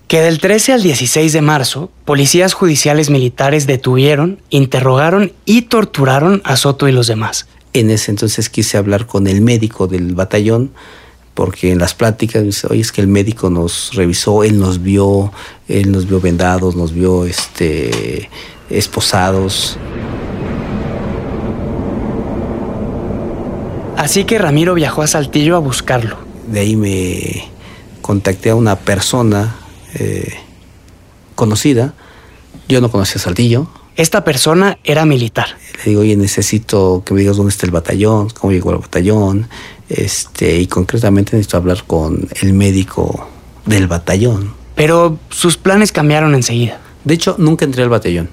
Que 0.09 0.21
del 0.21 0.39
13 0.39 0.75
al 0.75 0.83
16 0.83 1.33
de 1.33 1.41
marzo, 1.41 1.91
policías 2.05 2.53
judiciales 2.53 3.09
militares 3.11 3.67
detuvieron, 3.67 4.41
interrogaron 4.51 5.33
y 5.45 5.63
torturaron 5.63 6.43
a 6.45 6.57
Soto 6.57 6.89
y 6.89 6.93
los 6.93 7.07
demás. 7.07 7.47
En 7.75 7.91
ese 7.91 8.13
entonces 8.13 8.49
quise 8.49 8.79
hablar 8.79 9.07
con 9.07 9.27
el 9.27 9.41
médico 9.41 9.89
del 9.89 10.15
batallón, 10.15 10.71
porque 11.35 11.73
en 11.73 11.81
las 11.81 11.93
pláticas 11.93 12.43
me 12.43 12.47
dice, 12.47 12.69
oye, 12.71 12.81
es 12.81 12.93
que 12.93 13.01
el 13.01 13.09
médico 13.09 13.51
nos 13.51 13.91
revisó, 13.95 14.45
él 14.45 14.61
nos 14.61 14.81
vio, 14.81 15.33
él 15.67 15.91
nos 15.91 16.07
vio 16.07 16.21
vendados, 16.21 16.77
nos 16.77 16.93
vio 16.93 17.25
este 17.25 18.31
esposados. 18.71 19.77
Así 23.97 24.25
que 24.25 24.39
Ramiro 24.39 24.75
viajó 24.75 25.03
a 25.03 25.09
Saltillo 25.09 25.57
a 25.57 25.59
buscarlo. 25.59 26.17
De 26.47 26.61
ahí 26.61 26.77
me 26.77 27.49
contacté 28.03 28.51
a 28.51 28.55
una 28.55 28.77
persona 28.77 29.57
eh, 29.95 30.35
conocida. 31.35 31.95
Yo 32.69 32.81
no 32.81 32.89
conocía 32.89 33.21
Saltillo. 33.21 33.69
Esta 33.97 34.25
persona 34.25 34.79
era 34.83 35.05
militar. 35.05 35.47
Le 35.85 35.91
digo, 35.91 36.01
oye, 36.01 36.17
necesito 36.17 37.03
que 37.07 37.15
me 37.15 37.21
digas 37.21 37.37
dónde 37.37 37.51
está 37.51 37.67
el 37.67 37.73
batallón, 37.73 38.29
cómo 38.31 38.53
llegó 38.53 38.71
al 38.71 38.79
batallón, 38.79 39.49
este, 39.89 40.59
y 40.59 40.67
concretamente 40.67 41.37
necesito 41.37 41.57
hablar 41.59 41.85
con 41.87 42.29
el 42.43 42.55
médico 42.55 43.29
del 43.67 43.87
batallón. 43.87 44.53
Pero 44.75 45.19
sus 45.31 45.57
planes 45.57 45.93
cambiaron 45.93 46.35
enseguida. 46.35 46.81
De 47.05 47.15
hecho, 47.15 47.37
nunca 47.39 47.65
entré 47.65 47.83
al 47.83 47.89
batallón, 47.89 48.31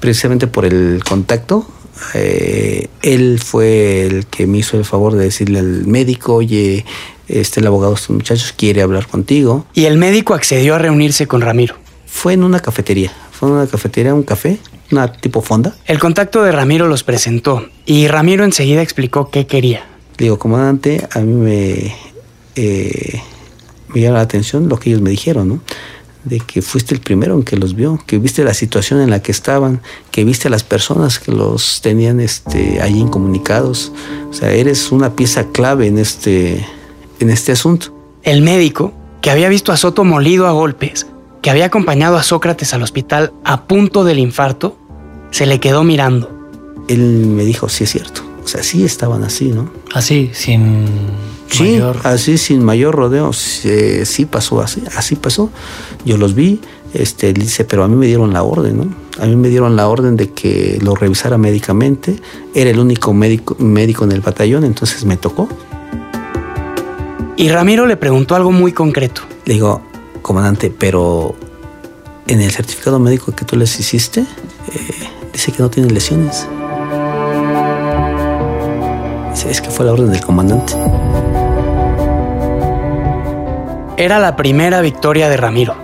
precisamente 0.00 0.46
por 0.46 0.64
el 0.64 1.02
contacto. 1.06 1.66
eh, 2.14 2.88
él 3.02 3.40
fue 3.42 4.06
el 4.06 4.26
que 4.26 4.46
me 4.46 4.58
hizo 4.58 4.76
el 4.78 4.84
favor 4.84 5.14
de 5.14 5.24
decirle 5.24 5.58
al 5.58 5.86
médico, 5.86 6.34
oye, 6.34 6.84
este, 7.28 7.60
el 7.60 7.66
abogado 7.66 7.92
de 7.92 8.00
estos 8.00 8.16
muchachos 8.16 8.54
quiere 8.56 8.82
hablar 8.82 9.06
contigo. 9.06 9.66
Y 9.74 9.84
el 9.84 9.98
médico 9.98 10.34
accedió 10.34 10.74
a 10.74 10.78
reunirse 10.78 11.26
con 11.26 11.40
Ramiro. 11.40 11.74
Fue 12.06 12.32
en 12.32 12.44
una 12.44 12.60
cafetería, 12.60 13.12
fue 13.38 13.50
una 13.50 13.66
cafetería, 13.66 14.14
un 14.14 14.22
café, 14.22 14.58
una 14.90 15.12
tipo 15.12 15.42
fonda. 15.42 15.74
El 15.84 15.98
contacto 15.98 16.42
de 16.42 16.52
Ramiro 16.52 16.88
los 16.88 17.04
presentó 17.04 17.68
y 17.84 18.08
Ramiro 18.08 18.44
enseguida 18.44 18.80
explicó 18.80 19.30
qué 19.30 19.46
quería. 19.46 19.84
Digo, 20.16 20.38
comandante, 20.38 21.06
a 21.12 21.20
mí 21.20 21.34
me, 21.34 21.94
eh, 22.54 23.20
me 23.88 24.00
llama 24.00 24.16
la 24.16 24.22
atención 24.22 24.70
lo 24.70 24.78
que 24.78 24.88
ellos 24.88 25.02
me 25.02 25.10
dijeron, 25.10 25.48
¿no? 25.48 25.60
De 26.24 26.40
que 26.40 26.62
fuiste 26.62 26.94
el 26.94 27.00
primero 27.00 27.34
en 27.34 27.42
que 27.42 27.56
los 27.56 27.74
vio, 27.76 28.00
que 28.06 28.18
viste 28.18 28.42
la 28.42 28.54
situación 28.54 29.00
en 29.00 29.10
la 29.10 29.20
que 29.20 29.32
estaban, 29.32 29.82
que 30.10 30.24
viste 30.24 30.48
a 30.48 30.50
las 30.50 30.64
personas 30.64 31.18
que 31.18 31.30
los 31.30 31.82
tenían 31.82 32.20
este, 32.20 32.80
allí 32.80 33.00
incomunicados. 33.00 33.92
O 34.30 34.32
sea, 34.32 34.50
eres 34.50 34.90
una 34.90 35.14
pieza 35.14 35.44
clave 35.52 35.88
en 35.88 35.98
este, 35.98 36.66
en 37.20 37.30
este 37.30 37.52
asunto. 37.52 37.94
El 38.22 38.40
médico, 38.40 38.94
que 39.20 39.30
había 39.30 39.50
visto 39.50 39.72
a 39.72 39.76
Soto 39.76 40.04
molido 40.04 40.46
a 40.46 40.52
golpes, 40.52 41.06
que 41.46 41.50
había 41.50 41.66
acompañado 41.66 42.16
a 42.16 42.24
Sócrates 42.24 42.74
al 42.74 42.82
hospital 42.82 43.32
a 43.44 43.68
punto 43.68 44.02
del 44.02 44.18
infarto, 44.18 44.76
se 45.30 45.46
le 45.46 45.60
quedó 45.60 45.84
mirando. 45.84 46.28
Él 46.88 46.98
me 46.98 47.44
dijo, 47.44 47.68
sí 47.68 47.84
es 47.84 47.90
cierto. 47.90 48.22
O 48.42 48.48
sea, 48.48 48.64
sí 48.64 48.84
estaban 48.84 49.22
así, 49.22 49.52
¿no? 49.52 49.70
Así, 49.94 50.32
sin 50.32 50.86
Sí, 51.48 51.74
mayor... 51.74 51.98
así 52.02 52.36
sin 52.36 52.64
mayor 52.64 52.96
rodeo, 52.96 53.32
sí, 53.32 54.04
sí 54.06 54.24
pasó 54.24 54.60
así, 54.60 54.82
así 54.96 55.14
pasó. 55.14 55.48
Yo 56.04 56.16
los 56.16 56.34
vi, 56.34 56.60
este, 56.92 57.28
él 57.28 57.34
dice, 57.34 57.64
pero 57.64 57.84
a 57.84 57.86
mí 57.86 57.94
me 57.94 58.08
dieron 58.08 58.32
la 58.32 58.42
orden, 58.42 58.78
¿no? 58.78 59.22
A 59.22 59.26
mí 59.26 59.36
me 59.36 59.48
dieron 59.48 59.76
la 59.76 59.86
orden 59.86 60.16
de 60.16 60.32
que 60.32 60.80
lo 60.82 60.96
revisara 60.96 61.38
médicamente. 61.38 62.16
Era 62.56 62.70
el 62.70 62.80
único 62.80 63.12
médico, 63.14 63.54
médico 63.60 64.02
en 64.02 64.10
el 64.10 64.20
batallón, 64.20 64.64
entonces 64.64 65.04
me 65.04 65.16
tocó. 65.16 65.48
Y 67.36 67.50
Ramiro 67.50 67.86
le 67.86 67.96
preguntó 67.96 68.34
algo 68.34 68.50
muy 68.50 68.72
concreto. 68.72 69.20
Le 69.44 69.54
digo, 69.54 69.80
comandante, 70.26 70.74
pero 70.76 71.36
en 72.26 72.40
el 72.40 72.50
certificado 72.50 72.98
médico 72.98 73.30
que 73.30 73.44
tú 73.44 73.54
les 73.54 73.78
hiciste, 73.78 74.22
eh, 74.22 75.08
dice 75.32 75.52
que 75.52 75.62
no 75.62 75.70
tienen 75.70 75.94
lesiones. 75.94 76.48
Es 79.48 79.60
que 79.60 79.70
fue 79.70 79.86
la 79.86 79.92
orden 79.92 80.10
del 80.10 80.20
comandante. 80.22 80.72
Era 83.96 84.18
la 84.18 84.34
primera 84.34 84.80
victoria 84.80 85.28
de 85.28 85.36
Ramiro. 85.36 85.76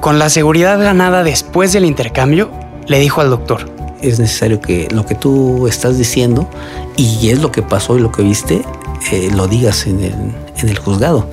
Con 0.00 0.20
la 0.20 0.30
seguridad 0.30 0.78
ganada 0.78 1.24
después 1.24 1.72
del 1.72 1.84
intercambio, 1.84 2.52
le 2.86 3.00
dijo 3.00 3.20
al 3.20 3.30
doctor, 3.30 3.68
Es 4.00 4.20
necesario 4.20 4.60
que 4.60 4.86
lo 4.92 5.04
que 5.06 5.16
tú 5.16 5.66
estás 5.66 5.98
diciendo 5.98 6.48
y 6.96 7.30
es 7.30 7.40
lo 7.40 7.50
que 7.50 7.62
pasó 7.62 7.98
y 7.98 8.00
lo 8.00 8.12
que 8.12 8.22
viste, 8.22 8.62
eh, 9.10 9.30
lo 9.34 9.48
digas 9.48 9.88
en 9.88 10.04
el, 10.04 10.14
en 10.56 10.68
el 10.68 10.78
juzgado. 10.78 11.28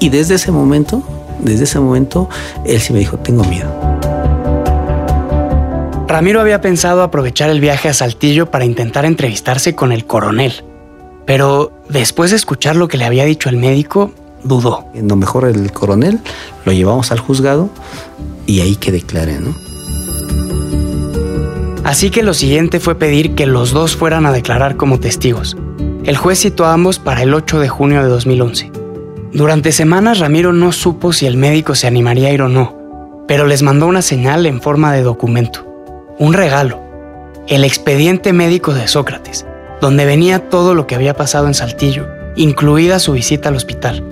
Y 0.00 0.08
desde 0.08 0.34
ese 0.34 0.50
momento, 0.50 1.04
desde 1.42 1.64
ese 1.64 1.80
momento, 1.80 2.28
él 2.64 2.80
sí 2.80 2.92
me 2.92 3.00
dijo, 3.00 3.18
tengo 3.18 3.44
miedo. 3.44 3.70
Ramiro 6.08 6.40
había 6.40 6.60
pensado 6.60 7.02
aprovechar 7.02 7.48
el 7.48 7.60
viaje 7.60 7.88
a 7.88 7.94
Saltillo 7.94 8.50
para 8.50 8.64
intentar 8.64 9.04
entrevistarse 9.04 9.74
con 9.74 9.92
el 9.92 10.04
coronel. 10.04 10.64
Pero 11.24 11.72
después 11.88 12.30
de 12.30 12.36
escuchar 12.36 12.76
lo 12.76 12.88
que 12.88 12.98
le 12.98 13.04
había 13.04 13.24
dicho 13.24 13.48
el 13.48 13.56
médico, 13.56 14.12
dudó. 14.44 14.84
En 14.94 15.08
lo 15.08 15.16
mejor 15.16 15.46
el 15.46 15.72
coronel 15.72 16.20
lo 16.64 16.72
llevamos 16.72 17.12
al 17.12 17.18
juzgado 17.18 17.70
y 18.46 18.60
ahí 18.60 18.76
que 18.76 18.92
declare, 18.92 19.38
¿no? 19.40 19.54
Así 21.84 22.10
que 22.10 22.22
lo 22.22 22.34
siguiente 22.34 22.78
fue 22.78 22.94
pedir 22.94 23.34
que 23.34 23.46
los 23.46 23.72
dos 23.72 23.96
fueran 23.96 24.26
a 24.26 24.32
declarar 24.32 24.76
como 24.76 25.00
testigos. 25.00 25.56
El 26.04 26.16
juez 26.16 26.40
citó 26.40 26.66
a 26.66 26.74
ambos 26.74 26.98
para 26.98 27.22
el 27.22 27.32
8 27.32 27.58
de 27.58 27.68
junio 27.68 28.02
de 28.02 28.08
2011. 28.08 28.81
Durante 29.34 29.72
semanas 29.72 30.18
Ramiro 30.18 30.52
no 30.52 30.72
supo 30.72 31.14
si 31.14 31.24
el 31.24 31.38
médico 31.38 31.74
se 31.74 31.86
animaría 31.86 32.28
a 32.28 32.32
ir 32.32 32.42
o 32.42 32.50
no, 32.50 33.24
pero 33.26 33.46
les 33.46 33.62
mandó 33.62 33.86
una 33.86 34.02
señal 34.02 34.44
en 34.44 34.60
forma 34.60 34.92
de 34.92 35.02
documento, 35.02 35.66
un 36.18 36.34
regalo, 36.34 36.82
el 37.48 37.64
expediente 37.64 38.34
médico 38.34 38.74
de 38.74 38.86
Sócrates, 38.86 39.46
donde 39.80 40.04
venía 40.04 40.50
todo 40.50 40.74
lo 40.74 40.86
que 40.86 40.96
había 40.96 41.16
pasado 41.16 41.46
en 41.46 41.54
Saltillo, 41.54 42.06
incluida 42.36 42.98
su 42.98 43.12
visita 43.12 43.48
al 43.48 43.56
hospital. 43.56 44.04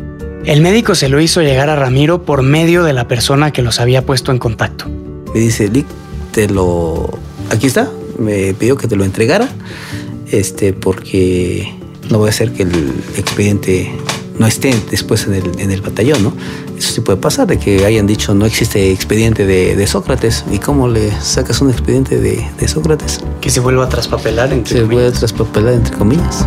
El 0.47 0.62
médico 0.62 0.95
se 0.95 1.11
lo 1.11 1.21
hizo 1.21 1.43
llegar 1.43 1.69
a 1.69 1.77
Ramiro 1.77 2.23
por 2.25 2.43
medio 2.43 2.83
de 2.83 2.95
la 2.95 3.07
persona 3.07 3.53
que 3.53 3.61
los 3.61 3.79
había 3.79 4.07
puesto 4.07 4.33
en 4.33 4.39
contacto. 4.39 4.87
Me 5.35 5.41
dice, 5.41 5.69
Lick, 5.69 5.87
te 6.33 6.49
lo... 6.49 7.11
Aquí 7.50 7.67
está, 7.67 7.91
me 8.19 8.55
pidió 8.55 8.79
que 8.79 8.89
te 8.89 8.97
lo 8.97 9.05
entregara, 9.05 9.50
este, 10.31 10.73
porque 10.73 11.75
no 12.09 12.17
voy 12.17 12.29
a 12.29 12.31
hacer 12.31 12.53
que 12.53 12.62
el 12.62 12.95
expediente 13.19 13.93
no 14.40 14.47
esté 14.47 14.75
después 14.90 15.26
en 15.26 15.35
el, 15.35 15.61
en 15.61 15.70
el 15.70 15.82
batallón, 15.82 16.23
¿no? 16.23 16.32
Eso 16.78 16.92
sí 16.94 17.02
puede 17.02 17.18
pasar, 17.18 17.47
de 17.47 17.59
que 17.59 17.85
hayan 17.85 18.06
dicho 18.06 18.35
no 18.35 18.47
existe 18.47 18.90
expediente 18.90 19.44
de, 19.44 19.76
de 19.76 19.87
Sócrates. 19.87 20.47
¿Y 20.50 20.59
cómo 20.59 20.88
le 20.88 21.12
sacas 21.20 21.61
un 21.61 21.68
expediente 21.68 22.18
de, 22.18 22.49
de 22.59 22.66
Sócrates? 22.66 23.20
Que 23.42 23.50
se 23.50 23.61
vuelva 23.61 23.85
a 23.85 23.88
traspapelar 23.90 24.50
entre 24.54 24.78
Se 24.78 24.85
vuelve 24.85 25.09
a 25.09 25.12
traspapelar 25.12 25.75
entre 25.75 25.94
comillas. 25.94 26.47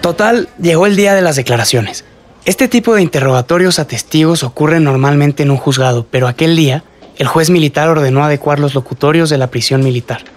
Total, 0.00 0.48
llegó 0.58 0.86
el 0.86 0.96
día 0.96 1.14
de 1.14 1.20
las 1.20 1.36
declaraciones. 1.36 2.06
Este 2.46 2.66
tipo 2.66 2.94
de 2.94 3.02
interrogatorios 3.02 3.78
a 3.78 3.86
testigos 3.86 4.42
ocurren 4.42 4.84
normalmente 4.84 5.42
en 5.42 5.50
un 5.50 5.58
juzgado, 5.58 6.06
pero 6.10 6.28
aquel 6.28 6.56
día 6.56 6.82
el 7.18 7.26
juez 7.26 7.50
militar 7.50 7.90
ordenó 7.90 8.24
adecuar 8.24 8.58
los 8.58 8.74
locutorios 8.74 9.28
de 9.28 9.36
la 9.36 9.48
prisión 9.48 9.84
militar. 9.84 10.33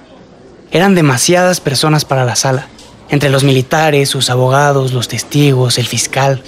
Eran 0.71 0.95
demasiadas 0.95 1.61
personas 1.61 2.05
para 2.05 2.25
la 2.25 2.35
sala, 2.35 2.67
entre 3.09 3.29
los 3.29 3.43
militares, 3.43 4.09
sus 4.09 4.29
abogados, 4.29 4.93
los 4.93 5.07
testigos, 5.07 5.77
el 5.77 5.87
fiscal. 5.87 6.43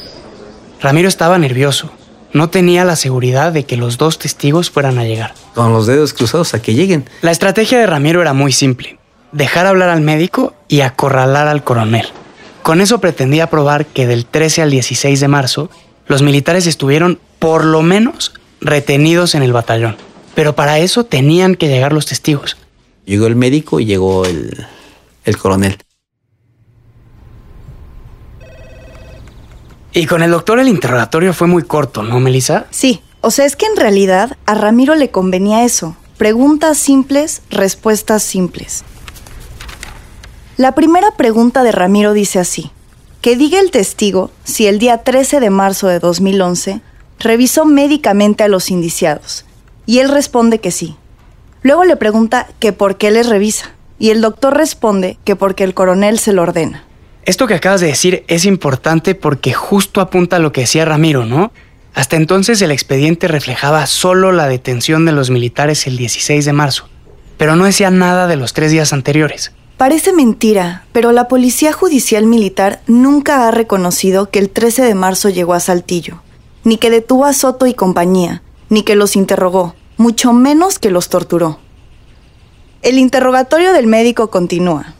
Ramiro 0.81 1.07
estaba 1.07 1.37
nervioso. 1.37 1.91
No 2.31 2.49
tenía 2.49 2.85
la 2.85 2.95
seguridad 2.95 3.51
de 3.51 3.63
que 3.63 3.77
los 3.77 3.97
dos 3.97 4.19
testigos 4.19 4.69
fueran 4.69 4.99
a 4.99 5.05
llegar. 5.05 5.33
Con 5.55 5.73
los 5.73 5.87
dedos 5.87 6.13
cruzados 6.13 6.53
a 6.53 6.61
que 6.61 6.75
lleguen. 6.75 7.09
La 7.21 7.31
estrategia 7.31 7.79
de 7.79 7.87
Ramiro 7.87 8.21
era 8.21 8.33
muy 8.33 8.51
simple. 8.51 8.99
Dejar 9.31 9.65
hablar 9.65 9.89
al 9.89 10.01
médico 10.01 10.53
y 10.67 10.81
acorralar 10.81 11.47
al 11.47 11.63
coronel. 11.63 12.07
Con 12.61 12.81
eso 12.81 12.99
pretendía 12.99 13.49
probar 13.49 13.85
que 13.85 14.05
del 14.05 14.25
13 14.25 14.61
al 14.63 14.69
16 14.69 15.19
de 15.19 15.27
marzo, 15.27 15.69
los 16.07 16.21
militares 16.21 16.67
estuvieron 16.67 17.19
por 17.39 17.63
lo 17.63 17.81
menos 17.81 18.33
retenidos 18.61 19.33
en 19.33 19.43
el 19.43 19.53
batallón. 19.53 19.95
Pero 20.35 20.55
para 20.55 20.79
eso 20.79 21.05
tenían 21.05 21.55
que 21.55 21.67
llegar 21.67 21.93
los 21.93 22.05
testigos. 22.05 22.57
Llegó 23.09 23.25
el 23.25 23.35
médico 23.35 23.79
y 23.79 23.85
llegó 23.85 24.23
el, 24.23 24.67
el 25.25 25.37
coronel. 25.39 25.79
Y 29.93 30.05
con 30.05 30.21
el 30.21 30.29
doctor 30.29 30.59
el 30.59 30.67
interrogatorio 30.67 31.33
fue 31.33 31.47
muy 31.47 31.63
corto, 31.63 32.03
¿no, 32.03 32.19
Melissa? 32.19 32.67
Sí, 32.69 33.01
o 33.21 33.31
sea, 33.31 33.47
es 33.47 33.55
que 33.55 33.65
en 33.65 33.77
realidad 33.77 34.37
a 34.45 34.53
Ramiro 34.53 34.93
le 34.93 35.09
convenía 35.09 35.65
eso. 35.65 35.97
Preguntas 36.19 36.77
simples, 36.77 37.41
respuestas 37.49 38.21
simples. 38.21 38.83
La 40.57 40.75
primera 40.75 41.09
pregunta 41.17 41.63
de 41.63 41.71
Ramiro 41.71 42.13
dice 42.13 42.37
así. 42.37 42.69
Que 43.21 43.35
diga 43.35 43.59
el 43.59 43.71
testigo 43.71 44.29
si 44.43 44.67
el 44.67 44.77
día 44.77 44.99
13 44.99 45.39
de 45.39 45.49
marzo 45.49 45.87
de 45.87 45.97
2011 45.97 46.81
revisó 47.17 47.65
médicamente 47.65 48.43
a 48.43 48.49
los 48.49 48.69
indiciados. 48.69 49.45
Y 49.87 49.97
él 49.97 50.09
responde 50.09 50.59
que 50.59 50.69
sí. 50.69 50.95
Luego 51.61 51.83
le 51.83 51.95
pregunta 51.95 52.47
que 52.59 52.73
por 52.73 52.97
qué 52.97 53.11
les 53.11 53.27
revisa. 53.27 53.71
Y 53.97 54.11
el 54.11 54.21
doctor 54.21 54.55
responde 54.55 55.17
que 55.25 55.35
porque 55.35 55.65
el 55.65 55.73
coronel 55.73 56.19
se 56.19 56.31
lo 56.31 56.41
ordena. 56.41 56.85
Esto 57.25 57.47
que 57.47 57.53
acabas 57.53 57.81
de 57.81 57.87
decir 57.87 58.23
es 58.27 58.45
importante 58.45 59.13
porque 59.13 59.53
justo 59.53 59.99
apunta 59.99 60.37
a 60.37 60.39
lo 60.39 60.51
que 60.51 60.61
decía 60.61 60.85
Ramiro, 60.85 61.25
¿no? 61.25 61.51
Hasta 61.93 62.15
entonces 62.15 62.61
el 62.61 62.71
expediente 62.71 63.27
reflejaba 63.27 63.85
solo 63.87 64.31
la 64.31 64.47
detención 64.47 65.05
de 65.05 65.11
los 65.11 65.29
militares 65.29 65.85
el 65.85 65.97
16 65.97 66.45
de 66.45 66.53
marzo, 66.53 66.87
pero 67.37 67.55
no 67.55 67.65
decía 67.65 67.91
nada 67.91 68.27
de 68.27 68.37
los 68.37 68.53
tres 68.53 68.71
días 68.71 68.93
anteriores. 68.93 69.51
Parece 69.77 70.13
mentira, 70.13 70.85
pero 70.91 71.11
la 71.11 71.27
Policía 71.27 71.73
Judicial 71.73 72.25
Militar 72.25 72.81
nunca 72.87 73.47
ha 73.47 73.51
reconocido 73.51 74.29
que 74.29 74.39
el 74.39 74.49
13 74.49 74.83
de 74.83 74.95
marzo 74.95 75.29
llegó 75.29 75.53
a 75.53 75.59
Saltillo, 75.59 76.21
ni 76.63 76.77
que 76.77 76.89
detuvo 76.89 77.25
a 77.25 77.33
Soto 77.33 77.65
y 77.65 77.73
compañía, 77.73 78.43
ni 78.69 78.83
que 78.83 78.95
los 78.95 79.15
interrogó, 79.15 79.75
mucho 79.99 80.31
menos 80.31 80.79
que 80.79 80.91
los 80.91 81.09
torturó. 81.09 81.59
El 82.81 82.97
interrogatorio 82.97 83.73
del 83.73 83.85
médico 83.85 84.29
continúa. 84.29 84.93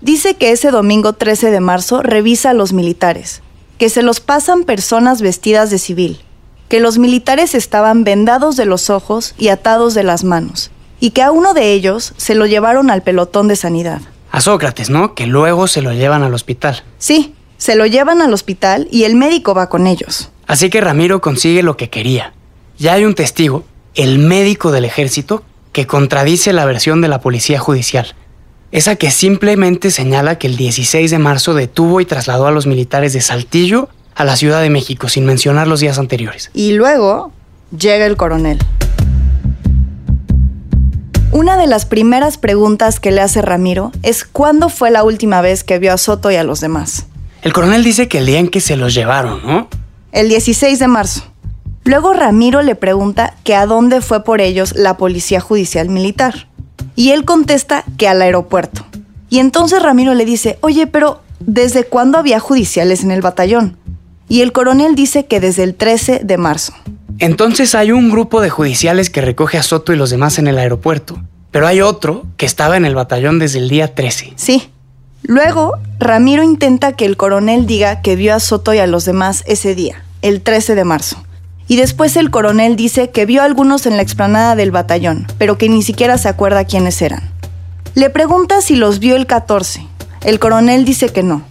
Dice 0.00 0.34
que 0.34 0.50
ese 0.50 0.72
domingo 0.72 1.12
13 1.12 1.52
de 1.52 1.60
marzo 1.60 2.02
revisa 2.02 2.50
a 2.50 2.54
los 2.54 2.72
militares, 2.72 3.42
que 3.78 3.88
se 3.88 4.02
los 4.02 4.18
pasan 4.18 4.64
personas 4.64 5.22
vestidas 5.22 5.70
de 5.70 5.78
civil, 5.78 6.20
que 6.68 6.80
los 6.80 6.98
militares 6.98 7.54
estaban 7.54 8.02
vendados 8.02 8.56
de 8.56 8.64
los 8.64 8.90
ojos 8.90 9.36
y 9.38 9.48
atados 9.48 9.94
de 9.94 10.02
las 10.02 10.24
manos, 10.24 10.72
y 10.98 11.10
que 11.10 11.22
a 11.22 11.30
uno 11.30 11.54
de 11.54 11.72
ellos 11.72 12.12
se 12.16 12.34
lo 12.34 12.44
llevaron 12.44 12.90
al 12.90 13.04
pelotón 13.04 13.46
de 13.46 13.54
sanidad. 13.54 14.00
A 14.32 14.40
Sócrates, 14.40 14.90
¿no? 14.90 15.14
Que 15.14 15.28
luego 15.28 15.68
se 15.68 15.80
lo 15.80 15.92
llevan 15.92 16.24
al 16.24 16.34
hospital. 16.34 16.82
Sí, 16.98 17.36
se 17.56 17.76
lo 17.76 17.86
llevan 17.86 18.20
al 18.20 18.34
hospital 18.34 18.88
y 18.90 19.04
el 19.04 19.14
médico 19.14 19.54
va 19.54 19.68
con 19.68 19.86
ellos. 19.86 20.30
Así 20.48 20.70
que 20.70 20.80
Ramiro 20.80 21.20
consigue 21.20 21.62
lo 21.62 21.76
que 21.76 21.88
quería. 21.88 22.32
Ya 22.78 22.94
hay 22.94 23.04
un 23.04 23.14
testigo, 23.14 23.64
el 23.94 24.18
médico 24.18 24.70
del 24.72 24.84
ejército, 24.84 25.42
que 25.72 25.86
contradice 25.86 26.52
la 26.52 26.64
versión 26.64 27.00
de 27.00 27.08
la 27.08 27.20
policía 27.20 27.58
judicial. 27.58 28.14
Esa 28.72 28.96
que 28.96 29.10
simplemente 29.10 29.90
señala 29.90 30.38
que 30.38 30.46
el 30.46 30.56
16 30.56 31.10
de 31.10 31.18
marzo 31.18 31.54
detuvo 31.54 32.00
y 32.00 32.04
trasladó 32.04 32.46
a 32.46 32.52
los 32.52 32.66
militares 32.66 33.12
de 33.12 33.20
Saltillo 33.20 33.88
a 34.14 34.24
la 34.24 34.36
Ciudad 34.36 34.60
de 34.60 34.70
México 34.70 35.08
sin 35.08 35.24
mencionar 35.24 35.66
los 35.66 35.80
días 35.80 35.98
anteriores. 35.98 36.50
Y 36.54 36.72
luego 36.72 37.32
llega 37.76 38.06
el 38.06 38.16
coronel. 38.16 38.58
Una 41.32 41.56
de 41.56 41.66
las 41.66 41.86
primeras 41.86 42.38
preguntas 42.38 42.98
que 43.00 43.12
le 43.12 43.20
hace 43.20 43.40
Ramiro 43.40 43.92
es 44.02 44.24
cuándo 44.24 44.68
fue 44.68 44.90
la 44.90 45.04
última 45.04 45.40
vez 45.40 45.62
que 45.62 45.78
vio 45.78 45.92
a 45.92 45.98
Soto 45.98 46.30
y 46.30 46.36
a 46.36 46.44
los 46.44 46.60
demás. 46.60 47.06
El 47.42 47.52
coronel 47.52 47.84
dice 47.84 48.08
que 48.08 48.18
el 48.18 48.26
día 48.26 48.40
en 48.40 48.48
que 48.48 48.60
se 48.60 48.76
los 48.76 48.94
llevaron, 48.94 49.40
¿no? 49.46 49.68
El 50.12 50.28
16 50.28 50.78
de 50.78 50.88
marzo. 50.88 51.29
Luego 51.90 52.12
Ramiro 52.12 52.62
le 52.62 52.76
pregunta 52.76 53.34
que 53.42 53.56
a 53.56 53.66
dónde 53.66 54.00
fue 54.00 54.22
por 54.22 54.40
ellos 54.40 54.76
la 54.76 54.96
Policía 54.96 55.40
Judicial 55.40 55.88
Militar. 55.88 56.46
Y 56.94 57.10
él 57.10 57.24
contesta 57.24 57.82
que 57.98 58.06
al 58.06 58.22
aeropuerto. 58.22 58.86
Y 59.28 59.40
entonces 59.40 59.82
Ramiro 59.82 60.14
le 60.14 60.24
dice, 60.24 60.56
oye, 60.60 60.86
pero 60.86 61.20
¿desde 61.40 61.82
cuándo 61.82 62.16
había 62.16 62.38
judiciales 62.38 63.02
en 63.02 63.10
el 63.10 63.22
batallón? 63.22 63.76
Y 64.28 64.42
el 64.42 64.52
coronel 64.52 64.94
dice 64.94 65.26
que 65.26 65.40
desde 65.40 65.64
el 65.64 65.74
13 65.74 66.20
de 66.22 66.38
marzo. 66.38 66.74
Entonces 67.18 67.74
hay 67.74 67.90
un 67.90 68.08
grupo 68.08 68.40
de 68.40 68.50
judiciales 68.50 69.10
que 69.10 69.20
recoge 69.20 69.58
a 69.58 69.64
Soto 69.64 69.92
y 69.92 69.96
los 69.96 70.10
demás 70.10 70.38
en 70.38 70.46
el 70.46 70.58
aeropuerto, 70.58 71.20
pero 71.50 71.66
hay 71.66 71.80
otro 71.80 72.24
que 72.36 72.46
estaba 72.46 72.76
en 72.76 72.84
el 72.84 72.94
batallón 72.94 73.40
desde 73.40 73.58
el 73.58 73.68
día 73.68 73.96
13. 73.96 74.34
Sí. 74.36 74.70
Luego, 75.24 75.72
Ramiro 75.98 76.44
intenta 76.44 76.92
que 76.92 77.04
el 77.04 77.16
coronel 77.16 77.66
diga 77.66 78.00
que 78.00 78.14
vio 78.14 78.32
a 78.32 78.38
Soto 78.38 78.74
y 78.74 78.78
a 78.78 78.86
los 78.86 79.06
demás 79.06 79.42
ese 79.48 79.74
día, 79.74 80.04
el 80.22 80.40
13 80.40 80.76
de 80.76 80.84
marzo. 80.84 81.20
Y 81.70 81.76
después 81.76 82.16
el 82.16 82.32
coronel 82.32 82.74
dice 82.74 83.10
que 83.10 83.26
vio 83.26 83.42
a 83.42 83.44
algunos 83.44 83.86
en 83.86 83.94
la 83.94 84.02
explanada 84.02 84.56
del 84.56 84.72
batallón, 84.72 85.28
pero 85.38 85.56
que 85.56 85.68
ni 85.68 85.84
siquiera 85.84 86.18
se 86.18 86.28
acuerda 86.28 86.64
quiénes 86.64 87.00
eran. 87.00 87.30
Le 87.94 88.10
pregunta 88.10 88.60
si 88.60 88.74
los 88.74 88.98
vio 88.98 89.14
el 89.14 89.28
14. 89.28 89.86
El 90.24 90.40
coronel 90.40 90.84
dice 90.84 91.10
que 91.10 91.22
no. 91.22 91.42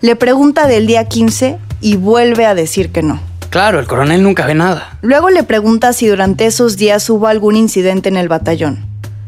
Le 0.00 0.16
pregunta 0.16 0.66
del 0.66 0.86
día 0.86 1.04
15 1.04 1.58
y 1.82 1.96
vuelve 1.96 2.46
a 2.46 2.54
decir 2.54 2.90
que 2.90 3.02
no. 3.02 3.20
Claro, 3.50 3.78
el 3.78 3.86
coronel 3.86 4.22
nunca 4.22 4.46
ve 4.46 4.54
nada. 4.54 4.96
Luego 5.02 5.28
le 5.28 5.42
pregunta 5.42 5.92
si 5.92 6.06
durante 6.06 6.46
esos 6.46 6.78
días 6.78 7.10
hubo 7.10 7.26
algún 7.26 7.54
incidente 7.54 8.08
en 8.08 8.16
el 8.16 8.30
batallón. 8.30 8.86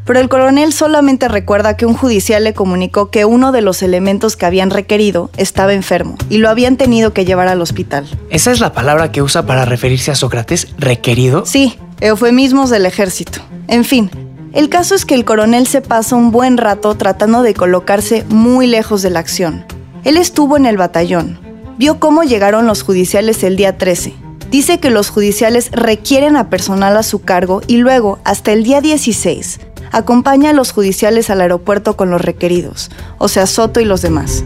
Pero 0.09 0.21
el 0.21 0.27
coronel 0.27 0.73
solamente 0.73 1.27
recuerda 1.27 1.77
que 1.77 1.85
un 1.85 1.93
judicial 1.93 2.43
le 2.43 2.55
comunicó 2.55 3.11
que 3.11 3.25
uno 3.25 3.51
de 3.51 3.61
los 3.61 3.83
elementos 3.83 4.35
que 4.35 4.47
habían 4.47 4.71
requerido 4.71 5.29
estaba 5.37 5.75
enfermo 5.75 6.15
y 6.31 6.39
lo 6.39 6.49
habían 6.49 6.77
tenido 6.77 7.13
que 7.13 7.25
llevar 7.25 7.47
al 7.47 7.61
hospital. 7.61 8.07
¿Esa 8.31 8.51
es 8.51 8.59
la 8.59 8.73
palabra 8.73 9.11
que 9.11 9.21
usa 9.21 9.45
para 9.45 9.65
referirse 9.65 10.09
a 10.09 10.15
Sócrates? 10.15 10.69
¿Requerido? 10.79 11.45
Sí, 11.45 11.77
eufemismos 12.01 12.71
del 12.71 12.87
ejército. 12.87 13.41
En 13.67 13.85
fin, 13.85 14.09
el 14.51 14.69
caso 14.69 14.95
es 14.95 15.05
que 15.05 15.13
el 15.13 15.25
coronel 15.25 15.67
se 15.67 15.81
pasa 15.81 16.15
un 16.15 16.31
buen 16.31 16.57
rato 16.57 16.95
tratando 16.95 17.43
de 17.43 17.53
colocarse 17.53 18.25
muy 18.29 18.65
lejos 18.65 19.03
de 19.03 19.11
la 19.11 19.19
acción. 19.19 19.63
Él 20.05 20.17
estuvo 20.17 20.57
en 20.57 20.65
el 20.65 20.77
batallón, 20.77 21.39
vio 21.77 21.99
cómo 21.99 22.23
llegaron 22.23 22.65
los 22.65 22.81
judiciales 22.81 23.43
el 23.43 23.57
día 23.57 23.77
13. 23.77 24.15
Dice 24.49 24.79
que 24.79 24.89
los 24.89 25.11
judiciales 25.11 25.69
requieren 25.71 26.35
a 26.35 26.49
personal 26.49 26.97
a 26.97 27.03
su 27.03 27.21
cargo 27.21 27.61
y 27.67 27.77
luego, 27.77 28.17
hasta 28.23 28.51
el 28.51 28.63
día 28.63 28.81
16, 28.81 29.59
acompaña 29.91 30.51
a 30.51 30.53
los 30.53 30.71
judiciales 30.71 31.29
al 31.29 31.41
aeropuerto 31.41 31.95
con 31.95 32.09
los 32.09 32.21
requeridos, 32.21 32.89
o 33.17 33.27
sea, 33.27 33.45
Soto 33.45 33.79
y 33.79 33.85
los 33.85 34.01
demás. 34.01 34.43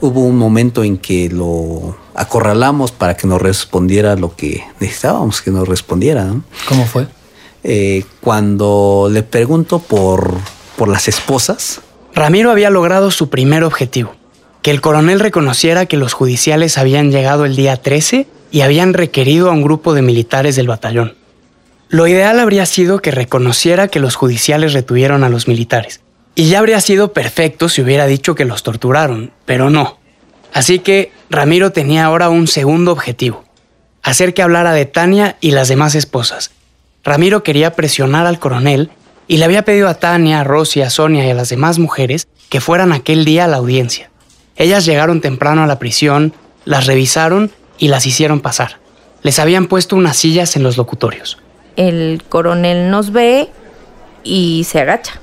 Hubo 0.00 0.20
un 0.20 0.38
momento 0.38 0.84
en 0.84 0.96
que 0.96 1.28
lo 1.28 1.96
acorralamos 2.14 2.92
para 2.92 3.16
que 3.16 3.26
nos 3.26 3.42
respondiera 3.42 4.14
lo 4.16 4.34
que 4.34 4.62
necesitábamos 4.80 5.42
que 5.42 5.50
nos 5.50 5.66
respondiera. 5.66 6.24
¿no? 6.24 6.42
¿Cómo 6.68 6.86
fue? 6.86 7.08
Eh, 7.64 8.04
cuando 8.20 9.08
le 9.10 9.22
pregunto 9.22 9.80
por, 9.80 10.34
por 10.76 10.88
las 10.88 11.08
esposas, 11.08 11.80
Ramiro 12.14 12.50
había 12.50 12.70
logrado 12.70 13.10
su 13.10 13.28
primer 13.28 13.64
objetivo, 13.64 14.12
que 14.62 14.70
el 14.70 14.80
coronel 14.80 15.20
reconociera 15.20 15.86
que 15.86 15.96
los 15.96 16.12
judiciales 16.12 16.78
habían 16.78 17.10
llegado 17.10 17.44
el 17.44 17.56
día 17.56 17.76
13 17.76 18.26
y 18.50 18.60
habían 18.62 18.94
requerido 18.94 19.48
a 19.48 19.52
un 19.52 19.62
grupo 19.62 19.94
de 19.94 20.02
militares 20.02 20.56
del 20.56 20.68
batallón. 20.68 21.14
Lo 21.88 22.06
ideal 22.06 22.38
habría 22.40 22.66
sido 22.66 23.00
que 23.00 23.10
reconociera 23.10 23.88
que 23.88 24.00
los 24.00 24.14
judiciales 24.14 24.72
retuvieron 24.72 25.24
a 25.24 25.28
los 25.28 25.48
militares, 25.48 26.00
y 26.34 26.48
ya 26.48 26.58
habría 26.58 26.80
sido 26.80 27.12
perfecto 27.12 27.68
si 27.68 27.80
hubiera 27.80 28.06
dicho 28.06 28.34
que 28.34 28.44
los 28.44 28.62
torturaron, 28.62 29.32
pero 29.44 29.70
no. 29.70 29.98
Así 30.52 30.80
que 30.80 31.12
Ramiro 31.30 31.72
tenía 31.72 32.04
ahora 32.04 32.28
un 32.28 32.46
segundo 32.46 32.92
objetivo, 32.92 33.44
hacer 34.02 34.34
que 34.34 34.42
hablara 34.42 34.72
de 34.72 34.86
Tania 34.86 35.36
y 35.40 35.52
las 35.52 35.68
demás 35.68 35.94
esposas. 35.94 36.50
Ramiro 37.04 37.42
quería 37.42 37.74
presionar 37.74 38.26
al 38.26 38.38
coronel 38.38 38.90
y 39.26 39.38
le 39.38 39.44
había 39.44 39.64
pedido 39.64 39.88
a 39.88 39.94
Tania, 39.94 40.40
a 40.40 40.44
Rosy, 40.44 40.82
a 40.82 40.90
Sonia 40.90 41.26
y 41.26 41.30
a 41.30 41.34
las 41.34 41.48
demás 41.48 41.78
mujeres 41.78 42.28
que 42.48 42.60
fueran 42.60 42.92
aquel 42.92 43.24
día 43.24 43.44
a 43.44 43.48
la 43.48 43.58
audiencia. 43.58 44.10
Ellas 44.58 44.84
llegaron 44.84 45.20
temprano 45.20 45.62
a 45.62 45.66
la 45.66 45.78
prisión, 45.78 46.34
las 46.64 46.86
revisaron 46.86 47.52
y 47.78 47.88
las 47.88 48.06
hicieron 48.06 48.40
pasar. 48.40 48.78
Les 49.22 49.38
habían 49.38 49.66
puesto 49.66 49.94
unas 49.96 50.16
sillas 50.16 50.56
en 50.56 50.64
los 50.64 50.76
locutorios. 50.76 51.38
El 51.76 52.22
coronel 52.28 52.90
nos 52.90 53.12
ve 53.12 53.48
y 54.24 54.64
se 54.64 54.80
agacha. 54.80 55.20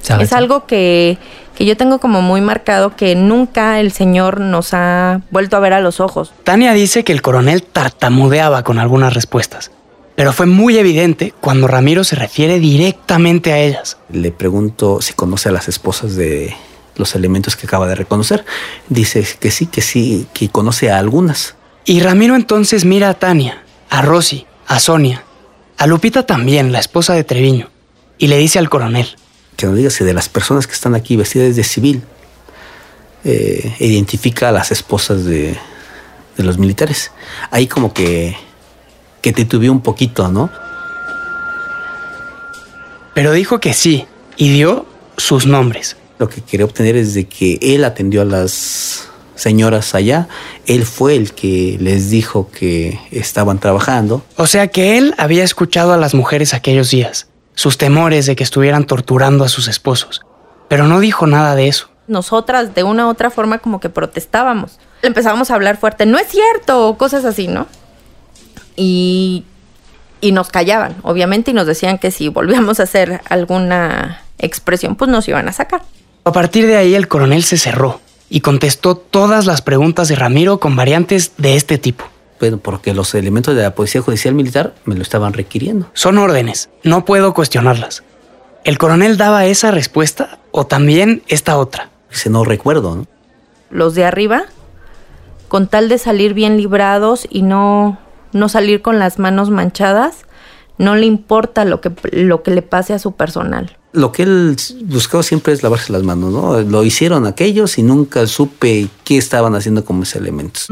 Se 0.00 0.12
agacha. 0.12 0.24
Es 0.24 0.32
algo 0.32 0.66
que, 0.66 1.18
que 1.54 1.64
yo 1.64 1.76
tengo 1.76 2.00
como 2.00 2.20
muy 2.20 2.40
marcado 2.40 2.96
que 2.96 3.14
nunca 3.14 3.78
el 3.78 3.92
señor 3.92 4.40
nos 4.40 4.74
ha 4.74 5.20
vuelto 5.30 5.56
a 5.56 5.60
ver 5.60 5.72
a 5.72 5.80
los 5.80 6.00
ojos. 6.00 6.32
Tania 6.42 6.72
dice 6.72 7.04
que 7.04 7.12
el 7.12 7.22
coronel 7.22 7.62
tartamudeaba 7.62 8.64
con 8.64 8.80
algunas 8.80 9.14
respuestas, 9.14 9.70
pero 10.16 10.32
fue 10.32 10.46
muy 10.46 10.78
evidente 10.78 11.32
cuando 11.40 11.68
Ramiro 11.68 12.02
se 12.02 12.16
refiere 12.16 12.58
directamente 12.58 13.52
a 13.52 13.58
ellas. 13.58 13.98
le 14.10 14.32
pregunto 14.32 15.00
si 15.00 15.12
conoce 15.12 15.48
a 15.48 15.52
las 15.52 15.68
esposas 15.68 16.16
de 16.16 16.54
los 16.96 17.14
elementos 17.14 17.56
que 17.56 17.66
acaba 17.66 17.86
de 17.86 17.94
reconocer. 17.94 18.44
Dice 18.88 19.26
que 19.40 19.50
sí, 19.50 19.66
que 19.66 19.80
sí, 19.80 20.26
que 20.32 20.48
conoce 20.48 20.90
a 20.90 20.98
algunas. 20.98 21.54
Y 21.84 22.00
Ramiro 22.00 22.36
entonces 22.36 22.84
mira 22.84 23.10
a 23.10 23.14
Tania, 23.14 23.62
a 23.90 24.02
Rosy, 24.02 24.46
a 24.66 24.80
Sonia, 24.80 25.24
a 25.76 25.86
Lupita 25.86 26.24
también, 26.24 26.72
la 26.72 26.78
esposa 26.78 27.14
de 27.14 27.24
Treviño, 27.24 27.70
y 28.18 28.28
le 28.28 28.38
dice 28.38 28.58
al 28.58 28.70
coronel, 28.70 29.16
Que 29.56 29.66
nos 29.66 29.76
diga 29.76 29.90
si 29.90 30.04
de 30.04 30.14
las 30.14 30.28
personas 30.28 30.66
que 30.66 30.72
están 30.72 30.94
aquí 30.94 31.16
vestidas 31.16 31.56
de 31.56 31.64
civil, 31.64 32.02
eh, 33.24 33.74
identifica 33.80 34.48
a 34.48 34.52
las 34.52 34.70
esposas 34.70 35.24
de, 35.24 35.56
de 36.36 36.44
los 36.44 36.58
militares. 36.58 37.10
Ahí 37.50 37.66
como 37.66 37.92
que, 37.92 38.36
que 39.20 39.32
titubeó 39.32 39.72
un 39.72 39.80
poquito, 39.80 40.28
¿no? 40.28 40.50
pero 43.14 43.32
dijo 43.32 43.60
que 43.60 43.72
sí, 43.72 44.06
y 44.36 44.52
dio 44.52 44.86
sus 45.16 45.46
nombres. 45.46 45.96
Lo 46.18 46.28
que 46.28 46.40
quería 46.40 46.66
obtener 46.66 46.96
es 46.96 47.14
de 47.14 47.26
que 47.26 47.58
él 47.60 47.84
atendió 47.84 48.22
a 48.22 48.24
las 48.24 49.08
señoras 49.34 49.94
allá. 49.94 50.28
Él 50.66 50.84
fue 50.84 51.16
el 51.16 51.32
que 51.32 51.76
les 51.80 52.10
dijo 52.10 52.48
que 52.50 52.98
estaban 53.10 53.58
trabajando. 53.58 54.22
O 54.36 54.46
sea 54.46 54.68
que 54.68 54.98
él 54.98 55.14
había 55.18 55.44
escuchado 55.44 55.92
a 55.92 55.96
las 55.96 56.14
mujeres 56.14 56.54
aquellos 56.54 56.90
días, 56.90 57.28
sus 57.54 57.78
temores 57.78 58.26
de 58.26 58.36
que 58.36 58.44
estuvieran 58.44 58.86
torturando 58.86 59.44
a 59.44 59.48
sus 59.48 59.68
esposos, 59.68 60.22
pero 60.68 60.86
no 60.86 61.00
dijo 61.00 61.26
nada 61.26 61.54
de 61.54 61.68
eso. 61.68 61.88
Nosotras 62.06 62.74
de 62.74 62.84
una 62.84 63.06
u 63.06 63.10
otra 63.10 63.30
forma 63.30 63.58
como 63.58 63.80
que 63.80 63.88
protestábamos. 63.88 64.78
Empezábamos 65.02 65.50
a 65.50 65.54
hablar 65.54 65.78
fuerte, 65.78 66.06
no 66.06 66.18
es 66.18 66.28
cierto, 66.28 66.88
o 66.88 66.98
cosas 66.98 67.24
así, 67.24 67.48
¿no? 67.48 67.66
Y, 68.76 69.44
y 70.20 70.32
nos 70.32 70.50
callaban, 70.50 70.96
obviamente, 71.02 71.50
y 71.50 71.54
nos 71.54 71.66
decían 71.66 71.98
que 71.98 72.10
si 72.10 72.28
volvíamos 72.28 72.80
a 72.80 72.84
hacer 72.84 73.20
alguna 73.28 74.22
expresión, 74.38 74.96
pues 74.96 75.10
nos 75.10 75.28
iban 75.28 75.48
a 75.48 75.52
sacar. 75.52 75.82
A 76.26 76.32
partir 76.32 76.66
de 76.66 76.76
ahí 76.76 76.94
el 76.94 77.06
coronel 77.06 77.42
se 77.42 77.58
cerró 77.58 78.00
y 78.30 78.40
contestó 78.40 78.96
todas 78.96 79.44
las 79.44 79.60
preguntas 79.60 80.08
de 80.08 80.14
Ramiro 80.14 80.58
con 80.58 80.74
variantes 80.74 81.32
de 81.36 81.54
este 81.54 81.76
tipo. 81.76 82.06
Bueno, 82.40 82.56
porque 82.56 82.94
los 82.94 83.14
elementos 83.14 83.54
de 83.54 83.62
la 83.62 83.74
Policía 83.74 84.00
Judicial 84.00 84.34
Militar 84.34 84.74
me 84.86 84.94
lo 84.94 85.02
estaban 85.02 85.34
requiriendo. 85.34 85.90
Son 85.92 86.16
órdenes, 86.16 86.70
no 86.82 87.04
puedo 87.04 87.34
cuestionarlas. 87.34 88.04
¿El 88.64 88.78
coronel 88.78 89.18
daba 89.18 89.44
esa 89.44 89.70
respuesta 89.70 90.38
o 90.50 90.66
también 90.66 91.22
esta 91.28 91.58
otra? 91.58 91.90
Dice, 92.10 92.30
no 92.30 92.42
recuerdo, 92.42 92.96
¿no? 92.96 93.06
Los 93.68 93.94
de 93.94 94.06
arriba, 94.06 94.44
con 95.48 95.68
tal 95.68 95.90
de 95.90 95.98
salir 95.98 96.32
bien 96.32 96.56
librados 96.56 97.26
y 97.28 97.42
no, 97.42 97.98
no 98.32 98.48
salir 98.48 98.80
con 98.80 98.98
las 98.98 99.18
manos 99.18 99.50
manchadas, 99.50 100.24
no 100.78 100.96
le 100.96 101.04
importa 101.04 101.66
lo 101.66 101.82
que, 101.82 101.92
lo 102.12 102.42
que 102.42 102.50
le 102.50 102.62
pase 102.62 102.94
a 102.94 102.98
su 102.98 103.12
personal. 103.12 103.76
Lo 103.94 104.10
que 104.10 104.24
él 104.24 104.56
buscaba 104.86 105.22
siempre 105.22 105.52
es 105.52 105.62
lavarse 105.62 105.92
las 105.92 106.02
manos, 106.02 106.32
¿no? 106.32 106.60
Lo 106.60 106.82
hicieron 106.82 107.26
aquellos 107.26 107.78
y 107.78 107.82
nunca 107.82 108.26
supe 108.26 108.88
qué 109.04 109.16
estaban 109.16 109.54
haciendo 109.54 109.84
con 109.84 110.00
mis 110.00 110.16
elementos. 110.16 110.66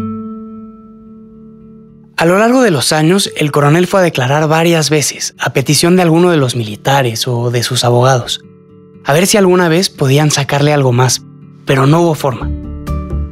A 2.16 2.26
lo 2.26 2.38
largo 2.38 2.62
de 2.62 2.70
los 2.70 2.92
años, 2.92 3.32
el 3.36 3.52
coronel 3.52 3.86
fue 3.86 4.00
a 4.00 4.02
declarar 4.02 4.48
varias 4.48 4.90
veces, 4.90 5.34
a 5.38 5.52
petición 5.52 5.96
de 5.96 6.02
alguno 6.02 6.30
de 6.30 6.36
los 6.36 6.56
militares 6.56 7.26
o 7.26 7.50
de 7.50 7.62
sus 7.62 7.84
abogados, 7.84 8.44
a 9.04 9.12
ver 9.12 9.26
si 9.26 9.36
alguna 9.36 9.68
vez 9.68 9.88
podían 9.88 10.30
sacarle 10.30 10.72
algo 10.72 10.92
más, 10.92 11.22
pero 11.64 11.86
no 11.86 12.02
hubo 12.02 12.14
forma. 12.14 12.50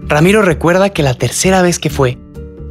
Ramiro 0.07 0.43
recuerda 0.43 0.91
que 0.91 1.03
la 1.03 1.15
tercera 1.15 1.63
vez 1.63 1.79
que 1.79 1.91
fue, 1.91 2.19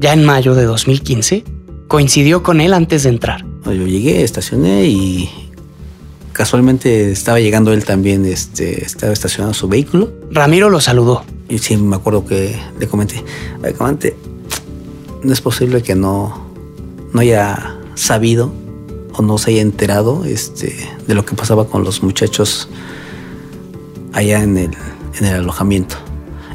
ya 0.02 0.14
en 0.14 0.26
mayo 0.26 0.56
de 0.56 0.64
2015, 0.64 1.44
coincidió 1.88 2.44
con 2.44 2.60
él 2.60 2.74
antes 2.74 3.04
de 3.04 3.10
entrar. 3.10 3.46
Yo 3.66 3.88
llegué, 3.88 4.24
estacioné 4.24 4.86
y 4.86 5.30
casualmente 6.34 7.12
estaba 7.12 7.40
llegando 7.40 7.72
él 7.74 7.84
también, 7.86 8.26
este, 8.26 8.84
estaba 8.84 9.12
estacionando 9.14 9.54
su 9.54 9.68
vehículo. 9.68 10.12
Ramiro 10.32 10.70
lo 10.70 10.80
saludó. 10.82 11.24
Y 11.48 11.58
sí, 11.60 11.78
me 11.78 11.96
acuerdo 11.96 12.26
que 12.26 12.58
le 12.80 12.88
comenté, 12.88 13.24
"Oye, 13.64 13.74
comandante, 13.74 14.16
no 15.24 15.34
es 15.34 15.42
posible 15.42 15.82
que 15.82 15.96
no, 15.96 16.48
no 17.14 17.22
haya 17.22 17.76
sabido 17.96 18.52
o 19.14 19.22
no 19.22 19.38
se 19.38 19.52
haya 19.52 19.62
enterado 19.62 20.24
este, 20.26 20.76
de 21.08 21.14
lo 21.16 21.26
que 21.26 21.36
pasaba 21.36 21.66
con 21.68 21.84
los 21.84 22.04
muchachos 22.04 22.70
allá 24.14 24.44
en 24.44 24.58
el, 24.58 24.72
en 25.20 25.26
el 25.26 25.34
alojamiento. 25.36 25.96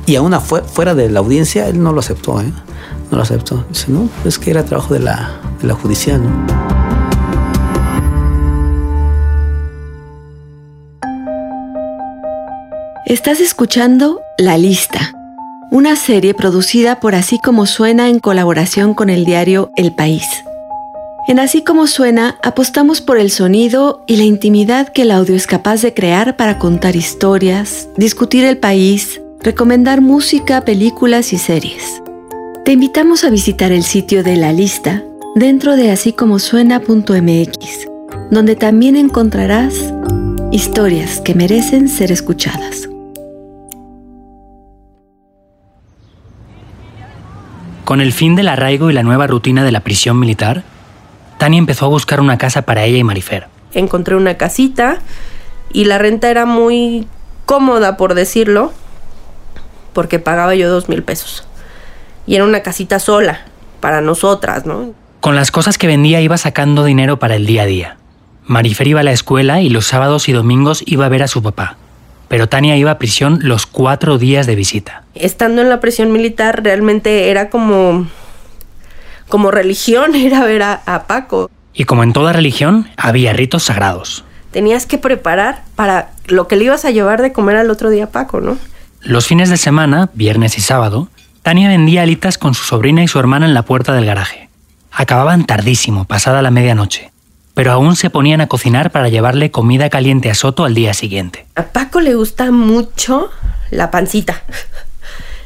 Y 0.07 0.17
aún 0.17 0.33
afue- 0.33 0.65
fuera 0.65 0.95
de 0.95 1.09
la 1.11 1.21
audiencia, 1.21 1.69
él 1.69 1.83
no 1.83 1.93
lo 1.93 2.01
aceptó, 2.01 2.41
¿eh? 2.41 2.53
No 3.11 3.17
lo 3.19 3.23
aceptó. 3.23 3.65
Dice, 3.69 3.87
no, 3.89 4.09
es 4.25 4.39
que 4.39 4.51
era 4.51 4.65
trabajo 4.65 4.95
de 4.95 5.01
la, 5.01 5.41
de 5.61 5.67
la 5.69 5.75
judicial, 5.75 6.23
¿no? 6.23 6.84
Estás 13.07 13.41
escuchando 13.41 14.23
La 14.39 14.57
Lista, 14.57 15.13
una 15.71 15.95
serie 15.95 16.33
producida 16.33 17.01
por 17.01 17.15
Así 17.15 17.39
como 17.39 17.67
Suena 17.67 18.09
en 18.09 18.19
colaboración 18.19 18.95
con 18.95 19.11
el 19.11 19.27
diario 19.27 19.71
El 19.77 19.93
País. 19.93 20.25
En 21.29 21.39
Así 21.39 21.63
como 21.63 21.87
Suena 21.87 22.39
apostamos 22.43 23.03
por 23.03 23.19
el 23.19 23.31
sonido 23.31 24.03
y 24.07 24.17
la 24.17 24.25
intimidad 24.25 24.89
que 24.89 25.03
el 25.03 25.11
audio 25.11 25.37
es 25.37 25.47
capaz 25.47 25.83
de 25.83 25.93
crear 25.93 26.39
para 26.39 26.59
contar 26.59 26.97
historias, 26.97 27.91
discutir 27.99 28.43
el 28.45 28.57
país, 28.57 29.21
recomendar 29.41 30.01
música, 30.01 30.63
películas 30.63 31.35
y 31.35 31.39
series. 31.39 32.01
Te 32.65 32.73
invitamos 32.73 33.23
a 33.25 33.29
visitar 33.29 33.71
el 33.71 33.83
sitio 33.83 34.23
de 34.23 34.37
La 34.37 34.55
Lista 34.55 35.05
dentro 35.35 35.77
de 35.77 35.91
así 35.91 36.15
como 36.15 36.39
suena.mx, 36.39 37.87
donde 38.31 38.57
también 38.57 38.97
encontrarás 38.97 39.93
historias 40.53 41.21
que 41.21 41.35
merecen 41.35 41.91
ser 41.91 42.11
escuchadas. 42.11 42.89
Con 47.85 48.01
el 48.01 48.13
fin 48.13 48.35
del 48.35 48.49
arraigo 48.49 48.91
y 48.91 48.95
la 48.95 49.03
nueva 49.03 49.27
rutina 49.27 49.63
de 49.63 49.73
la 49.73 49.81
prisión 49.81 50.19
militar, 50.19 50.65
Tania 51.39 51.59
empezó 51.59 51.87
a 51.87 51.89
buscar 51.89 52.21
una 52.21 52.39
casa 52.39 52.63
para 52.63 52.85
ella 52.85 52.99
y 52.99 53.05
Marifer. 53.05 53.49
Encontré 53.73 54.17
una 54.17 54.37
casita 54.37 55.01
y 55.73 55.85
la 55.85 55.99
renta 55.99 56.31
era 56.31 56.47
muy 56.47 57.07
cómoda, 57.45 57.97
por 57.97 58.15
decirlo, 58.15 58.73
porque 59.93 60.19
pagaba 60.19 60.55
yo 60.55 60.71
dos 60.71 60.89
mil 60.89 61.03
pesos. 61.03 61.47
Y 62.27 62.37
era 62.37 62.45
una 62.45 62.63
casita 62.63 62.99
sola, 62.99 63.43
para 63.81 64.01
nosotras, 64.01 64.65
¿no? 64.65 64.95
Con 65.21 65.37
las 65.37 65.51
cosas 65.51 65.77
que 65.77 65.87
vendía 65.87 66.23
iba 66.23 66.39
sacando 66.39 66.85
dinero 66.85 67.19
para 67.19 67.37
el 67.37 67.45
día 67.45 67.63
a 67.63 67.67
día. 67.67 67.97
Marifer 68.47 68.89
iba 68.89 69.01
a 69.01 69.05
la 69.05 69.13
escuela 69.13 69.61
y 69.61 69.69
los 69.69 69.87
sábados 69.87 70.29
y 70.29 70.33
domingos 70.33 70.83
iba 70.87 71.05
a 71.05 71.11
ver 71.11 71.23
a 71.23 71.29
su 71.29 71.43
papá. 71.43 71.77
Pero 72.35 72.49
Tania 72.49 72.77
iba 72.77 72.91
a 72.91 72.99
prisión 72.99 73.39
los 73.43 73.65
cuatro 73.65 74.19
días 74.19 74.49
de 74.49 74.57
visita. 74.57 75.05
Estando 75.15 75.63
en 75.63 75.69
la 75.69 75.79
prisión 75.79 76.11
militar 76.11 76.65
realmente 76.65 77.31
era 77.31 77.49
como, 77.49 78.09
como 79.29 79.53
religión, 79.53 80.13
ir 80.17 80.35
a 80.35 80.45
ver 80.45 80.65
a, 80.65 80.83
a 80.85 81.05
Paco. 81.05 81.49
Y 81.73 81.85
como 81.85 82.03
en 82.03 82.13
toda 82.13 82.33
religión, 82.33 82.89
había 82.97 83.35
ritos 83.35 83.63
sagrados. 83.63 84.25
Tenías 84.51 84.85
que 84.85 84.99
preparar 84.99 85.63
para 85.77 86.11
lo 86.27 86.49
que 86.49 86.57
le 86.57 86.65
ibas 86.65 86.85
a 86.85 86.91
llevar 86.91 87.23
de 87.23 87.33
comer 87.33 87.55
al 87.55 87.71
otro 87.71 87.89
día 87.89 88.07
a 88.07 88.11
Paco, 88.11 88.41
¿no? 88.41 88.59
Los 89.01 89.29
fines 89.29 89.49
de 89.49 89.57
semana, 89.57 90.11
viernes 90.15 90.59
y 90.59 90.61
sábado, 90.61 91.11
Tania 91.43 91.69
vendía 91.69 92.03
alitas 92.03 92.37
con 92.37 92.55
su 92.55 92.65
sobrina 92.65 93.05
y 93.05 93.07
su 93.07 93.21
hermana 93.21 93.47
en 93.47 93.55
la 93.55 93.63
puerta 93.63 93.93
del 93.93 94.07
garaje. 94.07 94.49
Acababan 94.91 95.45
tardísimo, 95.45 96.05
pasada 96.05 96.43
la 96.43 96.51
medianoche, 96.51 97.13
pero 97.55 97.73
aún 97.73 97.97
se 97.97 98.11
ponían 98.11 98.41
a 98.41 98.49
cocinar 98.49 98.91
para 98.91 99.09
llevarle 99.09 99.51
comida 99.51 99.89
caliente 99.89 100.31
a 100.31 100.35
Soto 100.35 100.65
al 100.65 100.75
día 100.75 100.93
siguiente. 100.93 101.47
A 101.55 101.65
Paco 101.65 102.01
le 102.01 102.15
gusta 102.15 102.51
mucho 102.51 103.31
la 103.71 103.91
pancita. 103.91 104.43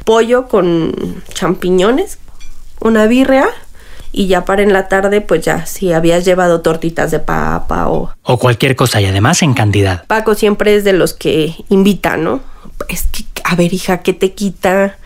Pollo 0.05 0.47
con 0.47 1.23
champiñones, 1.33 2.17
una 2.81 3.05
birria 3.05 3.47
y 4.11 4.27
ya 4.27 4.43
para 4.43 4.63
en 4.63 4.73
la 4.73 4.87
tarde, 4.87 5.21
pues 5.21 5.45
ya, 5.45 5.67
si 5.67 5.93
habías 5.93 6.25
llevado 6.25 6.61
tortitas 6.61 7.11
de 7.11 7.19
papa 7.19 7.87
o... 7.89 8.11
O 8.23 8.39
cualquier 8.39 8.75
cosa 8.75 8.99
y 9.01 9.05
además 9.05 9.43
en 9.43 9.53
cantidad. 9.53 10.05
Paco 10.07 10.33
siempre 10.33 10.75
es 10.75 10.83
de 10.83 10.93
los 10.93 11.13
que 11.13 11.55
invita, 11.69 12.17
¿no? 12.17 12.41
Es 12.87 13.03
que, 13.03 13.23
a 13.43 13.55
ver, 13.55 13.71
hija, 13.71 13.99
¿qué 13.99 14.13
te 14.13 14.33
quita? 14.33 14.97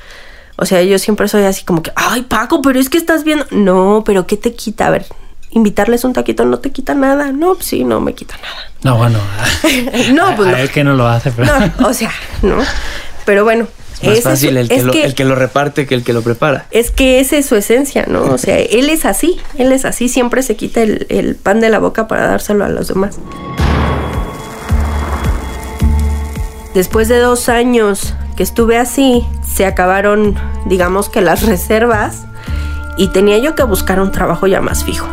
O 0.56 0.66
sea, 0.66 0.82
yo 0.84 0.98
siempre 1.00 1.28
soy 1.28 1.44
así 1.44 1.66
como 1.66 1.84
que, 1.84 1.92
ay, 1.96 2.22
Paco, 2.22 2.62
pero 2.62 2.80
es 2.80 2.90
que 2.90 2.98
estás 2.98 3.26
viendo. 3.26 3.46
No, 3.52 4.04
pero 4.06 4.26
¿qué 4.26 4.38
te 4.38 4.54
quita? 4.54 4.88
A 4.88 4.92
ver, 4.92 5.06
invitarles 5.54 6.04
un 6.04 6.14
taquito 6.14 6.46
no 6.46 6.60
te 6.60 6.72
quita 6.72 6.94
nada. 6.94 7.32
No, 7.32 7.56
pues 7.56 7.66
sí, 7.68 7.84
no 7.84 8.00
me 8.00 8.14
quita 8.14 8.36
nada. 8.38 8.56
No, 8.84 8.98
bueno. 8.98 9.20
no, 10.14 10.36
pues 10.36 10.50
a 10.50 10.52
no. 10.52 10.58
él 10.58 10.70
que 10.72 10.84
no 10.84 10.94
lo 10.94 11.08
hace, 11.08 11.32
pero. 11.32 11.52
No, 11.80 11.88
o 11.88 11.94
sea, 11.94 12.12
¿no? 12.42 12.58
Pero 13.26 13.44
bueno. 13.44 13.68
Es 14.02 14.26
más 14.26 14.34
fácil 14.34 14.58
el 14.58 14.68
que, 14.68 14.76
es 14.76 14.84
lo, 14.84 14.92
que- 14.92 15.06
el 15.06 15.16
que 15.16 15.24
lo 15.24 15.34
reparte 15.36 15.86
que 15.88 15.96
el 15.96 16.04
que 16.04 16.12
lo 16.12 16.22
prepara. 16.24 16.66
Es 16.72 16.92
que 16.92 17.22
esa 17.22 17.38
es 17.38 17.46
su 17.46 17.56
esencia, 17.56 18.06
¿no? 18.10 18.24
O 18.24 18.38
sea, 18.38 18.58
él 18.60 18.90
es 18.90 19.06
así, 19.06 19.40
él 19.58 19.72
es 19.72 19.86
así, 19.86 20.10
siempre 20.10 20.44
se 20.44 20.58
quita 20.58 20.82
el, 20.82 21.06
el 21.10 21.36
pan 21.36 21.62
de 21.62 21.70
la 21.70 21.80
boca 21.80 22.08
para 22.08 22.28
dárselo 22.28 22.66
a 22.66 22.70
los 22.70 22.90
demás. 22.90 23.18
Después 26.74 27.08
de 27.08 27.20
dos 27.20 27.50
años 27.50 28.14
que 28.36 28.44
estuve 28.44 28.78
así, 28.78 29.24
se 29.48 29.66
acabaron, 29.66 30.36
digamos 30.66 31.08
que 31.08 31.22
las 31.22 31.44
reservas 31.46 32.26
y 32.98 33.10
tenía 33.10 33.38
yo 33.38 33.56
que 33.56 33.64
buscar 33.64 34.00
un 34.02 34.12
trabajo 34.12 34.48
ya 34.48 34.60
más 34.60 34.84
fijo. 34.84 35.08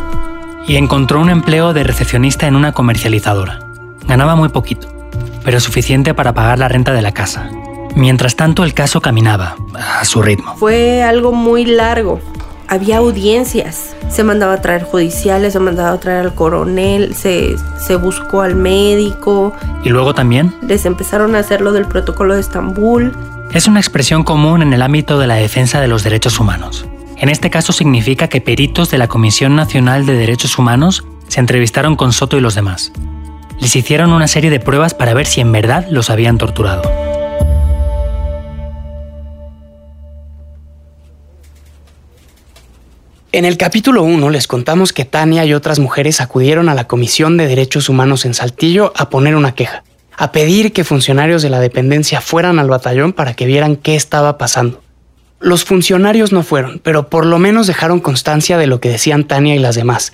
Y 0.67 0.75
encontró 0.77 1.19
un 1.19 1.29
empleo 1.29 1.73
de 1.73 1.83
recepcionista 1.83 2.47
en 2.47 2.55
una 2.55 2.71
comercializadora. 2.71 3.59
Ganaba 4.07 4.35
muy 4.35 4.49
poquito, 4.49 4.87
pero 5.43 5.59
suficiente 5.59 6.13
para 6.13 6.33
pagar 6.33 6.59
la 6.59 6.67
renta 6.67 6.93
de 6.93 7.01
la 7.01 7.13
casa. 7.13 7.49
Mientras 7.95 8.35
tanto, 8.35 8.63
el 8.63 8.73
caso 8.73 9.01
caminaba, 9.01 9.55
a 9.75 10.05
su 10.05 10.21
ritmo. 10.21 10.55
Fue 10.55 11.03
algo 11.03 11.33
muy 11.33 11.65
largo. 11.65 12.21
Había 12.69 12.97
audiencias. 12.97 13.95
Se 14.09 14.23
mandaba 14.23 14.53
a 14.53 14.61
traer 14.61 14.83
judiciales, 14.83 15.51
se 15.53 15.59
mandaba 15.59 15.91
a 15.91 15.99
traer 15.99 16.21
al 16.21 16.33
coronel, 16.35 17.15
se, 17.15 17.55
se 17.85 17.97
buscó 17.97 18.41
al 18.41 18.55
médico, 18.55 19.53
Y 19.83 19.89
luego 19.89 20.13
también, 20.13 20.53
les 20.61 20.85
empezaron 20.85 21.35
a 21.35 21.39
hacer 21.39 21.59
lo 21.59 21.73
del 21.73 21.85
protocolo 21.85 22.33
de 22.35 22.39
Estambul. 22.39 23.11
es 23.51 23.67
una 23.67 23.81
expresión 23.81 24.23
común 24.23 24.61
en 24.61 24.71
el 24.71 24.81
ámbito 24.81 25.19
de 25.19 25.27
la 25.27 25.35
defensa 25.35 25.81
de 25.81 25.89
los 25.89 26.03
derechos 26.03 26.39
humanos. 26.39 26.85
En 27.21 27.29
este 27.29 27.51
caso 27.51 27.71
significa 27.71 28.29
que 28.29 28.41
peritos 28.41 28.89
de 28.89 28.97
la 28.97 29.07
Comisión 29.07 29.55
Nacional 29.55 30.07
de 30.07 30.15
Derechos 30.15 30.57
Humanos 30.57 31.05
se 31.27 31.39
entrevistaron 31.39 31.95
con 31.95 32.13
Soto 32.13 32.35
y 32.35 32.41
los 32.41 32.55
demás. 32.55 32.91
Les 33.59 33.75
hicieron 33.75 34.11
una 34.11 34.27
serie 34.27 34.49
de 34.49 34.59
pruebas 34.59 34.95
para 34.95 35.13
ver 35.13 35.27
si 35.27 35.39
en 35.39 35.51
verdad 35.51 35.85
los 35.91 36.09
habían 36.09 36.39
torturado. 36.39 36.81
En 43.31 43.45
el 43.45 43.55
capítulo 43.55 44.01
1 44.01 44.31
les 44.31 44.47
contamos 44.47 44.91
que 44.91 45.05
Tania 45.05 45.45
y 45.45 45.53
otras 45.53 45.77
mujeres 45.77 46.21
acudieron 46.21 46.69
a 46.69 46.73
la 46.73 46.87
Comisión 46.87 47.37
de 47.37 47.45
Derechos 47.45 47.87
Humanos 47.87 48.25
en 48.25 48.33
Saltillo 48.33 48.93
a 48.95 49.11
poner 49.11 49.35
una 49.35 49.53
queja, 49.53 49.83
a 50.17 50.31
pedir 50.31 50.73
que 50.73 50.83
funcionarios 50.83 51.43
de 51.43 51.51
la 51.51 51.59
dependencia 51.59 52.19
fueran 52.19 52.57
al 52.57 52.67
batallón 52.67 53.13
para 53.13 53.35
que 53.35 53.45
vieran 53.45 53.75
qué 53.75 53.93
estaba 53.93 54.39
pasando. 54.39 54.81
Los 55.41 55.65
funcionarios 55.65 56.31
no 56.31 56.43
fueron, 56.43 56.79
pero 56.83 57.09
por 57.09 57.25
lo 57.25 57.39
menos 57.39 57.65
dejaron 57.65 57.99
constancia 57.99 58.57
de 58.57 58.67
lo 58.67 58.79
que 58.79 58.89
decían 58.89 59.23
Tania 59.23 59.55
y 59.55 59.59
las 59.59 59.75
demás. 59.75 60.13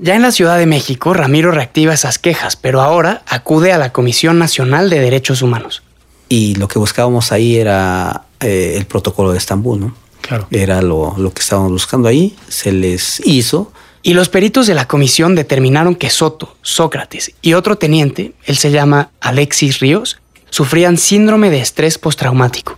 Ya 0.00 0.16
en 0.16 0.22
la 0.22 0.32
Ciudad 0.32 0.58
de 0.58 0.66
México, 0.66 1.14
Ramiro 1.14 1.50
reactiva 1.50 1.94
esas 1.94 2.18
quejas, 2.18 2.56
pero 2.56 2.80
ahora 2.80 3.22
acude 3.26 3.72
a 3.72 3.78
la 3.78 3.92
Comisión 3.92 4.38
Nacional 4.38 4.90
de 4.90 5.00
Derechos 5.00 5.42
Humanos. 5.42 5.82
Y 6.28 6.56
lo 6.56 6.68
que 6.68 6.78
buscábamos 6.78 7.32
ahí 7.32 7.56
era 7.56 8.24
eh, 8.40 8.74
el 8.76 8.84
protocolo 8.86 9.32
de 9.32 9.38
Estambul, 9.38 9.80
¿no? 9.80 9.94
Claro. 10.20 10.46
Era 10.50 10.82
lo, 10.82 11.14
lo 11.16 11.32
que 11.32 11.40
estábamos 11.40 11.72
buscando 11.72 12.08
ahí, 12.08 12.36
se 12.48 12.70
les 12.72 13.20
hizo. 13.24 13.72
Y 14.02 14.14
los 14.14 14.28
peritos 14.28 14.66
de 14.66 14.74
la 14.74 14.86
comisión 14.86 15.34
determinaron 15.34 15.94
que 15.94 16.10
Soto, 16.10 16.56
Sócrates 16.62 17.32
y 17.42 17.54
otro 17.54 17.76
teniente, 17.76 18.34
él 18.44 18.56
se 18.56 18.70
llama 18.70 19.10
Alexis 19.20 19.80
Ríos, 19.80 20.20
sufrían 20.50 20.96
síndrome 20.96 21.50
de 21.50 21.60
estrés 21.60 21.98
postraumático. 21.98 22.76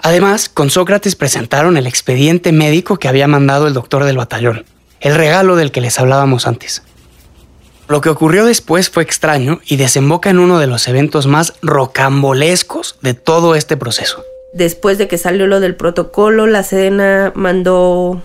Además, 0.00 0.48
con 0.48 0.70
Sócrates 0.70 1.16
presentaron 1.16 1.76
el 1.76 1.86
expediente 1.86 2.52
médico 2.52 2.98
que 2.98 3.08
había 3.08 3.26
mandado 3.28 3.66
el 3.66 3.74
doctor 3.74 4.04
del 4.04 4.16
batallón, 4.16 4.64
el 5.00 5.14
regalo 5.14 5.56
del 5.56 5.72
que 5.72 5.80
les 5.80 5.98
hablábamos 5.98 6.46
antes. 6.46 6.82
Lo 7.88 8.00
que 8.00 8.10
ocurrió 8.10 8.44
después 8.44 8.90
fue 8.90 9.02
extraño 9.02 9.60
y 9.66 9.76
desemboca 9.76 10.30
en 10.30 10.38
uno 10.38 10.58
de 10.58 10.66
los 10.66 10.86
eventos 10.88 11.26
más 11.26 11.54
rocambolescos 11.62 12.96
de 13.02 13.14
todo 13.14 13.54
este 13.54 13.76
proceso. 13.76 14.22
Después 14.54 14.98
de 14.98 15.08
que 15.08 15.18
salió 15.18 15.46
lo 15.46 15.60
del 15.60 15.74
protocolo, 15.74 16.46
la 16.46 16.62
Sedena 16.62 17.32
mandó 17.34 18.22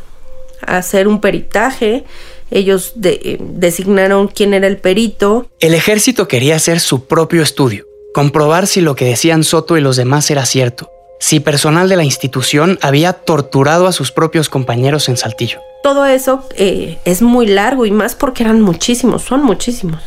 a 0.65 0.77
hacer 0.77 1.07
un 1.07 1.21
peritaje. 1.21 2.03
Ellos 2.51 2.93
de- 2.95 3.19
eh, 3.23 3.37
designaron 3.41 4.27
quién 4.27 4.53
era 4.53 4.67
el 4.67 4.77
perito. 4.77 5.47
El 5.59 5.73
ejército 5.73 6.27
quería 6.27 6.55
hacer 6.55 6.79
su 6.79 7.05
propio 7.07 7.41
estudio, 7.41 7.85
comprobar 8.13 8.67
si 8.67 8.79
lo 8.81 8.95
que 8.95 9.05
decían 9.05 9.43
Soto 9.43 9.77
y 9.77 9.81
los 9.81 9.95
demás 9.95 10.29
era 10.29 10.45
cierto, 10.45 10.89
si 11.19 11.39
personal 11.39 11.89
de 11.89 11.95
la 11.95 12.03
institución 12.03 12.77
había 12.81 13.13
torturado 13.13 13.87
a 13.87 13.91
sus 13.91 14.11
propios 14.11 14.49
compañeros 14.49 15.09
en 15.09 15.17
Saltillo. 15.17 15.61
Todo 15.83 16.05
eso 16.05 16.47
eh, 16.55 16.99
es 17.05 17.21
muy 17.21 17.47
largo 17.47 17.85
y 17.85 17.91
más 17.91 18.15
porque 18.15 18.43
eran 18.43 18.61
muchísimos, 18.61 19.23
son 19.23 19.43
muchísimos. 19.43 20.01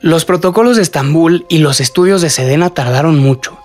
Los 0.00 0.24
protocolos 0.24 0.76
de 0.76 0.82
Estambul 0.82 1.44
y 1.48 1.58
los 1.58 1.80
estudios 1.80 2.22
de 2.22 2.30
Sedena 2.30 2.70
tardaron 2.70 3.18
mucho. 3.18 3.58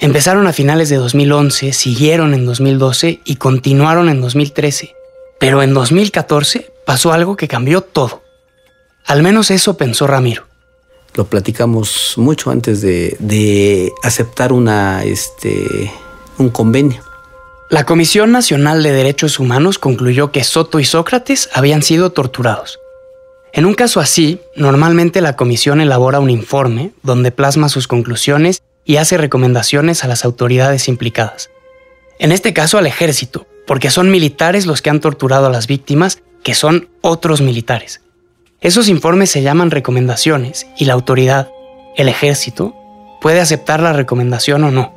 Empezaron 0.00 0.46
a 0.46 0.52
finales 0.52 0.88
de 0.88 0.96
2011, 0.96 1.72
siguieron 1.72 2.34
en 2.34 2.46
2012 2.46 3.20
y 3.24 3.36
continuaron 3.36 4.08
en 4.08 4.20
2013. 4.20 4.96
Pero 5.38 5.62
en 5.62 5.74
2014 5.74 6.72
pasó 6.86 7.12
algo 7.12 7.36
que 7.36 7.48
cambió 7.48 7.82
todo. 7.82 8.22
Al 9.06 9.22
menos 9.22 9.50
eso 9.50 9.76
pensó 9.76 10.06
Ramiro. 10.06 10.46
Lo 11.14 11.24
platicamos 11.26 12.14
mucho 12.16 12.50
antes 12.50 12.80
de, 12.80 13.16
de 13.18 13.92
aceptar 14.02 14.52
una, 14.52 15.04
este, 15.04 15.90
un 16.38 16.50
convenio. 16.50 17.02
La 17.70 17.84
Comisión 17.84 18.32
Nacional 18.32 18.82
de 18.82 18.92
Derechos 18.92 19.38
Humanos 19.38 19.78
concluyó 19.78 20.30
que 20.30 20.44
Soto 20.44 20.78
y 20.78 20.84
Sócrates 20.84 21.48
habían 21.54 21.82
sido 21.82 22.12
torturados. 22.12 22.78
En 23.54 23.66
un 23.66 23.74
caso 23.74 24.00
así, 24.00 24.40
normalmente 24.56 25.20
la 25.20 25.36
comisión 25.36 25.80
elabora 25.80 26.20
un 26.20 26.30
informe 26.30 26.92
donde 27.02 27.32
plasma 27.32 27.68
sus 27.68 27.86
conclusiones 27.86 28.62
y 28.84 28.96
hace 28.96 29.18
recomendaciones 29.18 30.04
a 30.04 30.08
las 30.08 30.24
autoridades 30.24 30.88
implicadas. 30.88 31.50
En 32.18 32.32
este 32.32 32.52
caso 32.52 32.78
al 32.78 32.86
ejército, 32.86 33.46
porque 33.66 33.90
son 33.90 34.10
militares 34.10 34.66
los 34.66 34.80
que 34.80 34.90
han 34.90 35.00
torturado 35.00 35.46
a 35.46 35.50
las 35.50 35.66
víctimas, 35.66 36.18
que 36.42 36.54
son 36.54 36.88
otros 37.00 37.40
militares. 37.40 38.00
Esos 38.62 38.88
informes 38.88 39.28
se 39.28 39.42
llaman 39.42 39.72
recomendaciones 39.72 40.68
y 40.76 40.84
la 40.84 40.92
autoridad, 40.92 41.50
el 41.96 42.08
ejército, 42.08 42.76
puede 43.20 43.40
aceptar 43.40 43.82
la 43.82 43.92
recomendación 43.92 44.62
o 44.62 44.70
no. 44.70 44.92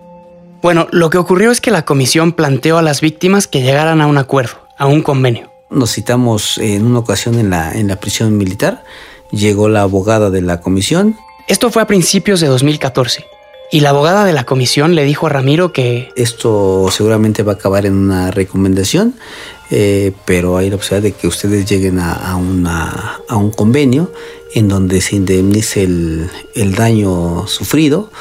Bueno, 0.62 0.88
lo 0.92 1.10
que 1.10 1.18
ocurrió 1.18 1.50
es 1.50 1.62
que 1.62 1.72
la 1.72 1.84
comisión 1.84 2.34
planteó 2.34 2.78
a 2.78 2.84
las 2.84 3.02
víctimas 3.02 3.48
que 3.48 3.64
llegaran 3.64 4.02
a 4.02 4.08
un 4.08 4.20
acuerdo, 4.20 4.68
a 4.78 4.86
un 4.86 5.02
convenio. 5.02 5.52
Nos 5.72 5.94
citamos 5.94 6.60
en 6.60 6.86
una 6.86 7.00
ocasión 7.00 7.40
en 7.40 7.50
la, 7.50 7.74
en 7.74 7.88
la 7.88 7.96
prisión 7.96 8.38
militar, 8.38 8.84
llegó 9.32 9.68
la 9.68 9.82
abogada 9.82 10.30
de 10.30 10.44
la 10.44 10.62
comisión. 10.62 11.18
Esto 11.48 11.72
fue 11.72 11.82
a 11.82 11.88
principios 11.88 12.42
de 12.42 12.48
2014. 12.48 13.26
Y 13.72 13.80
la 13.80 13.90
abogada 13.90 14.26
de 14.26 14.34
la 14.34 14.46
comisión 14.46 14.96
le 14.96 15.04
dijo 15.04 15.28
a 15.28 15.30
Ramiro 15.30 15.72
que... 15.74 16.12
Esto 16.16 16.88
seguramente 16.92 17.44
va 17.44 17.54
a 17.54 17.56
acabar 17.56 17.86
en 17.86 17.96
una 17.96 18.32
recomendación, 18.32 19.16
eh, 19.72 20.14
pero 20.26 20.58
hay 20.58 20.70
la 20.70 20.78
posibilidad 20.78 21.04
de 21.04 21.12
que 21.14 21.28
ustedes 21.28 21.66
lleguen 21.66 22.00
a, 22.00 22.36
una, 22.36 23.20
a 23.28 23.36
un 23.36 23.52
convenio 23.52 24.12
en 24.54 24.68
donde 24.68 25.02
se 25.02 25.16
indemnice 25.16 25.84
el, 25.84 26.30
el 26.54 26.76
daño 26.76 27.48
sufrido 27.48 28.12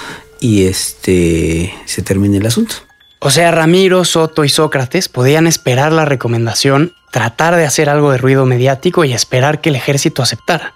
y 0.40 0.64
este 0.64 1.72
se 1.84 2.02
termine 2.02 2.38
el 2.38 2.46
asunto. 2.46 2.76
O 3.20 3.30
sea, 3.30 3.50
Ramiro, 3.50 4.04
Soto 4.04 4.44
y 4.44 4.48
Sócrates 4.48 5.08
podían 5.08 5.46
esperar 5.46 5.92
la 5.92 6.04
recomendación, 6.04 6.94
tratar 7.10 7.56
de 7.56 7.64
hacer 7.64 7.88
algo 7.88 8.10
de 8.10 8.18
ruido 8.18 8.44
mediático 8.44 9.04
y 9.04 9.12
esperar 9.12 9.60
que 9.60 9.70
el 9.70 9.76
ejército 9.76 10.22
aceptara. 10.22 10.74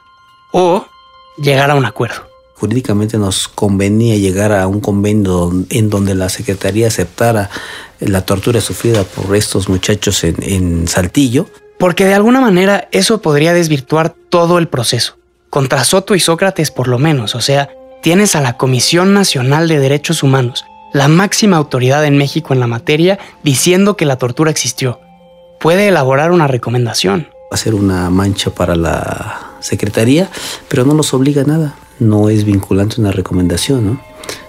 O 0.52 0.86
llegar 1.36 1.70
a 1.70 1.74
un 1.74 1.84
acuerdo 1.84 2.27
jurídicamente 2.58 3.18
nos 3.18 3.46
convenía 3.46 4.16
llegar 4.16 4.52
a 4.52 4.66
un 4.66 4.80
convenio 4.80 5.52
en 5.70 5.90
donde 5.90 6.14
la 6.14 6.28
Secretaría 6.28 6.88
aceptara 6.88 7.50
la 8.00 8.22
tortura 8.22 8.60
sufrida 8.60 9.04
por 9.04 9.34
estos 9.36 9.68
muchachos 9.68 10.24
en, 10.24 10.88
Saltillo. 10.88 11.46
Porque 11.78 12.04
de 12.04 12.14
alguna 12.14 12.40
manera 12.40 12.88
eso 12.90 13.22
podría 13.22 13.54
desvirtuar 13.54 14.14
todo 14.28 14.58
el 14.58 14.68
proceso. 14.68 15.16
Contra 15.50 15.84
Soto 15.84 16.14
y 16.14 16.20
Sócrates 16.20 16.70
por 16.70 16.88
lo 16.88 16.98
menos, 16.98 17.34
o 17.34 17.40
sea, 17.40 17.70
tienes 18.02 18.34
a 18.34 18.40
la 18.40 18.56
Comisión 18.56 19.14
Nacional 19.14 19.68
de 19.68 19.78
Derechos 19.78 20.22
Humanos, 20.22 20.64
la 20.92 21.08
máxima 21.08 21.56
autoridad 21.56 22.04
en 22.04 22.18
México 22.18 22.52
en 22.52 22.60
la 22.60 22.66
materia, 22.66 23.18
diciendo 23.44 23.96
que 23.96 24.04
la 24.04 24.16
tortura 24.16 24.50
existió. 24.50 25.00
Puede 25.60 25.88
elaborar 25.88 26.32
una 26.32 26.48
recomendación. 26.48 27.28
Hacer 27.50 27.74
una 27.74 28.10
mancha 28.10 28.50
para 28.50 28.76
la 28.76 29.47
Secretaría, 29.60 30.30
pero 30.68 30.84
no 30.84 30.94
nos 30.94 31.12
obliga 31.14 31.42
a 31.42 31.46
nada 31.46 31.76
no 32.00 32.28
es 32.28 32.44
vinculante 32.44 33.00
una 33.00 33.12
recomendación, 33.12 33.86
¿no? 33.86 34.02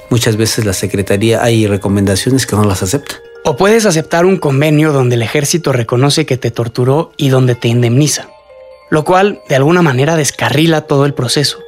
Muchas 0.10 0.38
veces 0.38 0.66
la 0.66 0.74
Secretaría 0.74 1.44
hay 1.44 1.68
recomendaciones 1.68 2.46
que 2.46 2.56
no 2.56 2.64
las 2.64 2.82
acepta. 2.84 3.16
O 3.46 3.56
puedes 3.56 3.86
aceptar 3.86 4.26
un 4.26 4.38
convenio 4.38 4.92
donde 4.92 5.16
el 5.16 5.22
ejército 5.22 5.72
reconoce 5.72 6.26
que 6.26 6.38
te 6.38 6.52
torturó 6.52 7.12
y 7.16 7.30
donde 7.30 7.56
te 7.56 7.68
indemniza, 7.68 8.28
lo 8.90 9.04
cual 9.04 9.42
de 9.48 9.56
alguna 9.56 9.82
manera 9.82 10.16
descarrila 10.16 10.82
todo 10.82 11.06
el 11.06 11.14
proceso. 11.14 11.60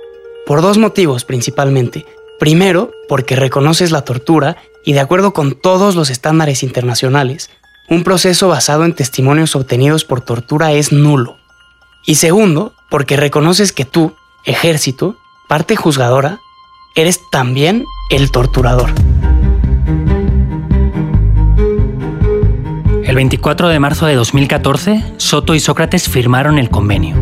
Por 0.45 0.61
dos 0.61 0.77
motivos 0.77 1.23
principalmente. 1.23 2.05
Primero, 2.39 2.91
porque 3.07 3.35
reconoces 3.35 3.91
la 3.91 4.03
tortura 4.03 4.57
y 4.83 4.93
de 4.93 4.99
acuerdo 4.99 5.31
con 5.33 5.53
todos 5.53 5.95
los 5.95 6.09
estándares 6.09 6.63
internacionales, 6.63 7.51
un 7.87 8.03
proceso 8.03 8.47
basado 8.47 8.83
en 8.83 8.95
testimonios 8.95 9.55
obtenidos 9.55 10.03
por 10.03 10.21
tortura 10.21 10.71
es 10.71 10.91
nulo. 10.91 11.37
Y 12.05 12.15
segundo, 12.15 12.73
porque 12.89 13.15
reconoces 13.17 13.71
que 13.73 13.85
tú, 13.85 14.13
ejército, 14.43 15.15
parte 15.47 15.75
juzgadora, 15.75 16.39
eres 16.95 17.29
también 17.29 17.85
el 18.09 18.31
torturador. 18.31 18.89
El 23.03 23.15
24 23.15 23.67
de 23.67 23.79
marzo 23.79 24.05
de 24.05 24.15
2014, 24.15 25.15
Soto 25.17 25.53
y 25.53 25.59
Sócrates 25.59 26.07
firmaron 26.07 26.57
el 26.57 26.69
convenio. 26.69 27.15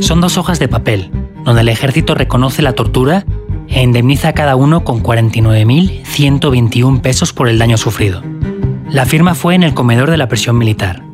Son 0.00 0.20
dos 0.20 0.36
hojas 0.38 0.58
de 0.58 0.68
papel, 0.68 1.10
donde 1.44 1.60
el 1.60 1.68
ejército 1.68 2.14
reconoce 2.14 2.62
la 2.62 2.72
tortura 2.72 3.24
e 3.68 3.82
indemniza 3.82 4.28
a 4.28 4.32
cada 4.32 4.56
uno 4.56 4.84
con 4.84 5.02
49.121 5.02 7.00
pesos 7.02 7.32
por 7.32 7.48
el 7.48 7.58
daño 7.58 7.76
sufrido. 7.76 8.22
La 8.88 9.04
firma 9.04 9.34
fue 9.34 9.54
en 9.54 9.62
el 9.62 9.74
comedor 9.74 10.10
de 10.10 10.16
la 10.16 10.28
prisión 10.28 10.56
militar. 10.58 11.05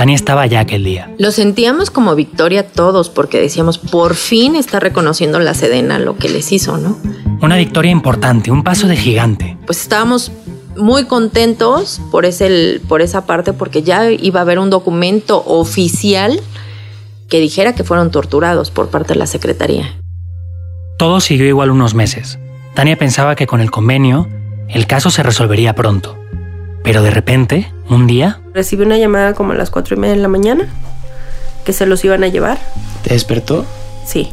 Tania 0.00 0.16
estaba 0.16 0.40
allá 0.40 0.60
aquel 0.60 0.82
día. 0.82 1.14
Lo 1.18 1.30
sentíamos 1.30 1.90
como 1.90 2.14
victoria 2.14 2.66
todos 2.66 3.10
porque 3.10 3.38
decíamos, 3.38 3.76
por 3.76 4.14
fin 4.14 4.56
está 4.56 4.80
reconociendo 4.80 5.38
la 5.40 5.52
Sedena 5.52 5.98
lo 5.98 6.16
que 6.16 6.30
les 6.30 6.52
hizo, 6.52 6.78
¿no? 6.78 6.96
Una 7.42 7.58
victoria 7.58 7.90
importante, 7.90 8.50
un 8.50 8.64
paso 8.64 8.86
de 8.86 8.96
gigante. 8.96 9.58
Pues 9.66 9.82
estábamos 9.82 10.32
muy 10.74 11.04
contentos 11.04 12.00
por, 12.10 12.24
ese, 12.24 12.80
por 12.88 13.02
esa 13.02 13.26
parte 13.26 13.52
porque 13.52 13.82
ya 13.82 14.10
iba 14.10 14.40
a 14.40 14.42
haber 14.44 14.58
un 14.58 14.70
documento 14.70 15.44
oficial 15.44 16.40
que 17.28 17.38
dijera 17.38 17.74
que 17.74 17.84
fueron 17.84 18.10
torturados 18.10 18.70
por 18.70 18.88
parte 18.88 19.12
de 19.12 19.18
la 19.18 19.26
Secretaría. 19.26 20.00
Todo 20.98 21.20
siguió 21.20 21.44
igual 21.44 21.70
unos 21.70 21.92
meses. 21.92 22.38
Tania 22.72 22.96
pensaba 22.96 23.36
que 23.36 23.46
con 23.46 23.60
el 23.60 23.70
convenio 23.70 24.30
el 24.70 24.86
caso 24.86 25.10
se 25.10 25.22
resolvería 25.22 25.74
pronto. 25.74 26.16
Pero 26.82 27.02
de 27.02 27.10
repente, 27.10 27.72
un 27.88 28.06
día... 28.06 28.40
Recibí 28.54 28.84
una 28.84 28.98
llamada 28.98 29.34
como 29.34 29.52
a 29.52 29.54
las 29.54 29.70
cuatro 29.70 29.96
y 29.96 29.98
media 29.98 30.14
de 30.14 30.22
la 30.22 30.28
mañana, 30.28 30.68
que 31.64 31.72
se 31.72 31.86
los 31.86 32.04
iban 32.04 32.24
a 32.24 32.28
llevar. 32.28 32.58
¿Te 33.02 33.14
despertó? 33.14 33.66
Sí. 34.04 34.32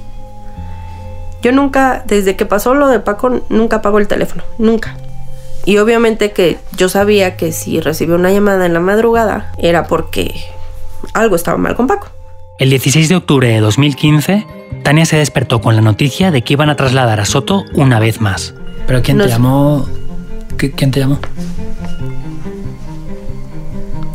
Yo 1.42 1.52
nunca, 1.52 2.04
desde 2.06 2.36
que 2.36 2.46
pasó 2.46 2.74
lo 2.74 2.88
de 2.88 3.00
Paco, 3.00 3.42
nunca 3.50 3.78
apago 3.78 4.00
el 4.00 4.08
teléfono, 4.08 4.44
nunca. 4.58 4.96
Y 5.66 5.78
obviamente 5.80 6.32
que 6.32 6.58
yo 6.78 6.88
sabía 6.88 7.36
que 7.36 7.52
si 7.52 7.82
recibí 7.82 8.14
una 8.14 8.32
llamada 8.32 8.66
en 8.66 8.74
la 8.74 8.80
madrugada 8.80 9.52
era 9.58 9.86
porque 9.86 10.34
algo 11.14 11.36
estaba 11.36 11.58
mal 11.58 11.76
con 11.76 11.88
Paco. 11.88 12.08
El 12.58 12.70
16 12.70 13.10
de 13.10 13.16
octubre 13.18 13.50
de 13.50 13.60
2015, 13.60 14.48
Tania 14.84 15.06
se 15.06 15.18
despertó 15.18 15.62
con 15.62 15.76
la 15.76 15.82
noticia 15.82 16.32
de 16.32 16.42
que 16.42 16.54
iban 16.54 16.70
a 16.70 16.76
trasladar 16.76 17.20
a 17.20 17.26
Soto 17.26 17.66
una 17.74 18.00
vez 18.00 18.20
más. 18.22 18.56
¿Pero 18.88 19.02
quién 19.04 19.18
te 19.18 19.28
llamó? 19.28 19.86
¿Quién 20.58 20.92
te 20.92 21.02
llamó? 21.02 21.20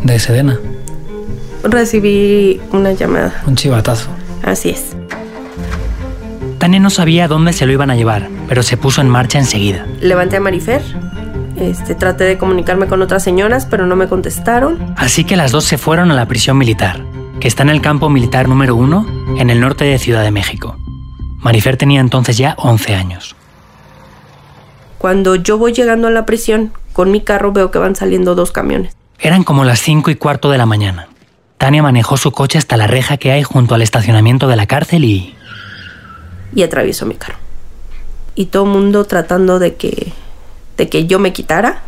De 0.04 0.18
Sedena. 0.18 0.58
Recibí 1.62 2.60
una 2.72 2.92
llamada. 2.92 3.42
Un 3.46 3.56
chivatazo. 3.56 4.08
Así 4.42 4.70
es. 4.70 4.96
Tania 6.58 6.80
no 6.80 6.90
sabía 6.90 7.28
dónde 7.28 7.52
se 7.52 7.66
lo 7.66 7.72
iban 7.72 7.90
a 7.90 7.96
llevar, 7.96 8.28
pero 8.48 8.62
se 8.62 8.76
puso 8.76 9.00
en 9.00 9.08
marcha 9.08 9.38
enseguida. 9.38 9.86
Levanté 10.00 10.36
a 10.36 10.40
Marifer. 10.40 10.82
Este, 11.56 11.94
traté 11.94 12.24
de 12.24 12.38
comunicarme 12.38 12.86
con 12.86 13.02
otras 13.02 13.22
señoras, 13.22 13.66
pero 13.66 13.86
no 13.86 13.96
me 13.96 14.08
contestaron. 14.08 14.94
Así 14.96 15.24
que 15.24 15.36
las 15.36 15.52
dos 15.52 15.64
se 15.64 15.78
fueron 15.78 16.10
a 16.10 16.14
la 16.14 16.26
prisión 16.26 16.58
militar, 16.58 17.04
que 17.40 17.48
está 17.48 17.62
en 17.62 17.68
el 17.68 17.80
campo 17.80 18.08
militar 18.08 18.48
número 18.48 18.74
uno, 18.74 19.06
en 19.38 19.50
el 19.50 19.60
norte 19.60 19.84
de 19.84 19.98
Ciudad 19.98 20.22
de 20.22 20.30
México. 20.30 20.76
Marifer 21.38 21.76
tenía 21.76 22.00
entonces 22.00 22.36
ya 22.38 22.54
11 22.58 22.94
años. 22.94 23.36
Cuando 24.98 25.34
yo 25.34 25.58
voy 25.58 25.72
llegando 25.72 26.06
a 26.06 26.12
la 26.12 26.26
prisión, 26.26 26.72
con 26.92 27.10
mi 27.10 27.20
carro 27.20 27.52
veo 27.52 27.70
que 27.72 27.78
van 27.78 27.96
saliendo 27.96 28.36
dos 28.36 28.52
camiones. 28.52 28.94
Eran 29.22 29.44
como 29.44 29.62
las 29.62 29.78
cinco 29.80 30.11
y 30.11 30.16
cuarto 30.16 30.50
de 30.50 30.58
la 30.58 30.66
mañana. 30.66 31.06
Tania 31.56 31.80
manejó 31.80 32.16
su 32.16 32.32
coche 32.32 32.58
hasta 32.58 32.76
la 32.76 32.88
reja 32.88 33.18
que 33.18 33.30
hay 33.30 33.44
junto 33.44 33.76
al 33.76 33.82
estacionamiento 33.82 34.48
de 34.48 34.56
la 34.56 34.66
cárcel 34.66 35.04
y... 35.04 35.37
Y 36.56 36.64
atravesó 36.64 37.06
mi 37.06 37.14
carro. 37.14 37.38
Y 38.35 38.46
todo 38.46 38.64
el 38.64 38.70
mundo 38.70 39.04
tratando 39.04 39.61
de 39.61 39.76
que, 39.76 40.12
de 40.76 40.88
que 40.88 41.06
yo 41.06 41.20
me 41.20 41.32
quitara. 41.32 41.82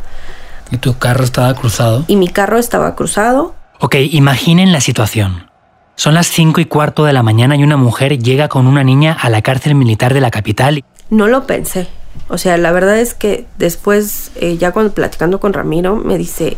¿Y 0.70 0.77
tu 0.77 0.97
carro 0.97 1.25
estaba 1.25 1.53
cruzado? 1.55 2.05
Y 2.07 2.14
mi 2.14 2.29
carro 2.29 2.57
estaba 2.57 2.94
cruzado. 2.94 3.57
Ok, 3.81 3.97
imaginen 4.12 4.70
la 4.70 4.81
situación. 4.81 5.51
Son 5.97 6.14
las 6.14 6.29
cinco 6.29 6.61
y 6.61 6.66
cuarto 6.66 7.05
de 7.05 7.12
la 7.12 7.25
mañana 7.25 7.57
y 7.57 7.64
una 7.64 7.77
mujer 7.77 8.16
llega 8.16 8.47
con 8.47 8.68
una 8.68 8.85
niña 8.85 9.12
a 9.12 9.29
la 9.29 9.42
cárcel 9.42 9.75
militar 9.75 10.14
de 10.14 10.20
la 10.20 10.31
capital. 10.31 10.85
No 11.11 11.27
lo 11.27 11.49
pensé. 11.49 11.88
O 12.29 12.38
sea, 12.38 12.57
la 12.59 12.70
verdad 12.70 12.99
es 12.99 13.14
que 13.14 13.47
después, 13.59 14.31
eh, 14.37 14.57
ya 14.57 14.70
cuando 14.70 14.94
platicando 14.94 15.40
con 15.40 15.53
Ramiro, 15.53 15.97
me 15.97 16.16
dice, 16.16 16.57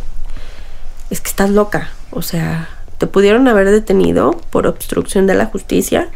es 1.10 1.20
que 1.20 1.28
estás 1.28 1.50
loca. 1.50 1.90
O 2.10 2.22
sea, 2.22 2.68
te 2.98 3.06
pudieron 3.06 3.46
haber 3.48 3.70
detenido 3.70 4.32
por 4.50 4.66
obstrucción 4.66 5.26
de 5.26 5.34
la 5.34 5.46
justicia 5.46 6.08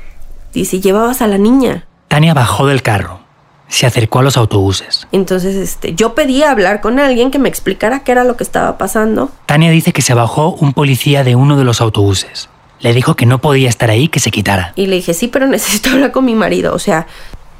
y 0.52 0.64
si 0.64 0.80
llevabas 0.80 1.22
a 1.22 1.26
la 1.26 1.38
niña. 1.38 1.86
Tania 2.08 2.34
bajó 2.34 2.66
del 2.66 2.82
carro. 2.82 3.20
Se 3.68 3.86
acercó 3.86 4.18
a 4.18 4.22
los 4.22 4.36
autobuses. 4.36 5.06
Entonces, 5.12 5.54
este, 5.54 5.94
yo 5.94 6.14
pedí 6.14 6.42
hablar 6.42 6.80
con 6.80 6.98
alguien 6.98 7.30
que 7.30 7.38
me 7.38 7.48
explicara 7.48 8.00
qué 8.02 8.10
era 8.10 8.24
lo 8.24 8.36
que 8.36 8.42
estaba 8.42 8.78
pasando. 8.78 9.30
Tania 9.46 9.70
dice 9.70 9.92
que 9.92 10.02
se 10.02 10.12
bajó 10.12 10.50
un 10.54 10.72
policía 10.72 11.22
de 11.22 11.36
uno 11.36 11.56
de 11.56 11.62
los 11.62 11.80
autobuses. 11.80 12.48
Le 12.80 12.92
dijo 12.94 13.14
que 13.14 13.26
no 13.26 13.40
podía 13.40 13.68
estar 13.68 13.88
ahí, 13.90 14.08
que 14.08 14.18
se 14.18 14.32
quitara. 14.32 14.72
Y 14.74 14.86
le 14.86 14.96
dije, 14.96 15.14
sí, 15.14 15.28
pero 15.28 15.46
necesito 15.46 15.90
hablar 15.92 16.10
con 16.10 16.24
mi 16.24 16.34
marido. 16.34 16.74
O 16.74 16.80
sea, 16.80 17.06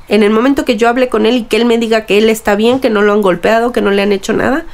en 0.08 0.24
el 0.24 0.30
momento 0.30 0.64
que 0.64 0.76
yo 0.76 0.88
hable 0.88 1.08
con 1.08 1.26
él 1.26 1.36
y 1.36 1.42
que 1.44 1.56
él 1.56 1.64
me 1.64 1.78
diga 1.78 2.06
que 2.06 2.18
él 2.18 2.28
está 2.28 2.56
bien, 2.56 2.80
que 2.80 2.90
no 2.90 3.02
lo 3.02 3.12
han 3.12 3.22
golpeado, 3.22 3.70
que 3.70 3.80
no 3.80 3.92
le 3.92 4.02
han 4.02 4.10
hecho 4.10 4.32
nada, 4.32 4.64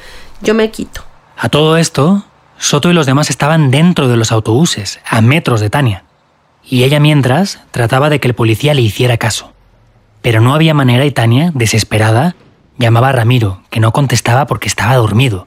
yo 0.40 0.54
me 0.54 0.70
quito. 0.70 1.02
A 1.36 1.50
todo 1.50 1.76
esto, 1.76 2.24
Soto 2.58 2.90
y 2.90 2.94
los 2.94 3.06
demás 3.06 3.30
estaban 3.30 3.70
dentro 3.70 4.08
de 4.08 4.16
los 4.16 4.32
autobuses, 4.32 5.00
a 5.08 5.20
metros 5.20 5.60
de 5.60 5.70
Tania. 5.70 6.04
Y 6.64 6.84
ella 6.84 7.00
mientras 7.00 7.60
trataba 7.70 8.10
de 8.10 8.18
que 8.20 8.28
el 8.28 8.34
policía 8.34 8.74
le 8.74 8.82
hiciera 8.82 9.16
caso. 9.18 9.52
Pero 10.22 10.40
no 10.40 10.54
había 10.54 10.74
manera 10.74 11.04
y 11.04 11.10
Tania, 11.12 11.52
desesperada, 11.54 12.34
Llamaba 12.78 13.08
a 13.08 13.12
Ramiro, 13.12 13.62
que 13.70 13.80
no 13.80 13.92
contestaba 13.92 14.46
porque 14.46 14.68
estaba 14.68 14.96
dormido. 14.96 15.46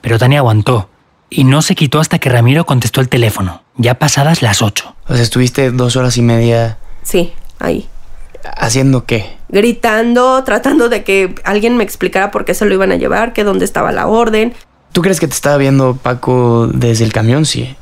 Pero 0.00 0.18
Tania 0.18 0.38
aguantó 0.38 0.88
y 1.28 1.44
no 1.44 1.60
se 1.60 1.74
quitó 1.74 2.00
hasta 2.00 2.18
que 2.18 2.30
Ramiro 2.30 2.64
contestó 2.64 3.02
el 3.02 3.10
teléfono, 3.10 3.62
ya 3.76 3.98
pasadas 3.98 4.40
las 4.40 4.62
ocho. 4.62 4.94
O 5.06 5.12
sea, 5.14 5.22
estuviste 5.22 5.70
dos 5.70 5.96
horas 5.96 6.16
y 6.16 6.22
media 6.22 6.78
Sí, 7.02 7.34
ahí. 7.58 7.86
haciendo 8.56 9.04
qué? 9.04 9.36
Gritando, 9.50 10.42
tratando 10.44 10.88
de 10.88 11.04
que 11.04 11.34
alguien 11.44 11.76
me 11.76 11.84
explicara 11.84 12.30
por 12.30 12.44
qué 12.46 12.54
se 12.54 12.64
lo 12.64 12.72
iban 12.72 12.90
a 12.90 12.96
llevar, 12.96 13.34
que 13.34 13.44
dónde 13.44 13.64
estaba 13.66 13.92
la 13.92 14.06
orden. 14.06 14.54
¿Tú 14.96 15.02
crees 15.02 15.20
que 15.20 15.28
te 15.28 15.34
estaba 15.34 15.58
viendo 15.58 15.94
Paco 15.94 16.68
desde 16.72 17.04
el 17.04 17.12
camión? 17.12 17.44
Sí. 17.44 17.76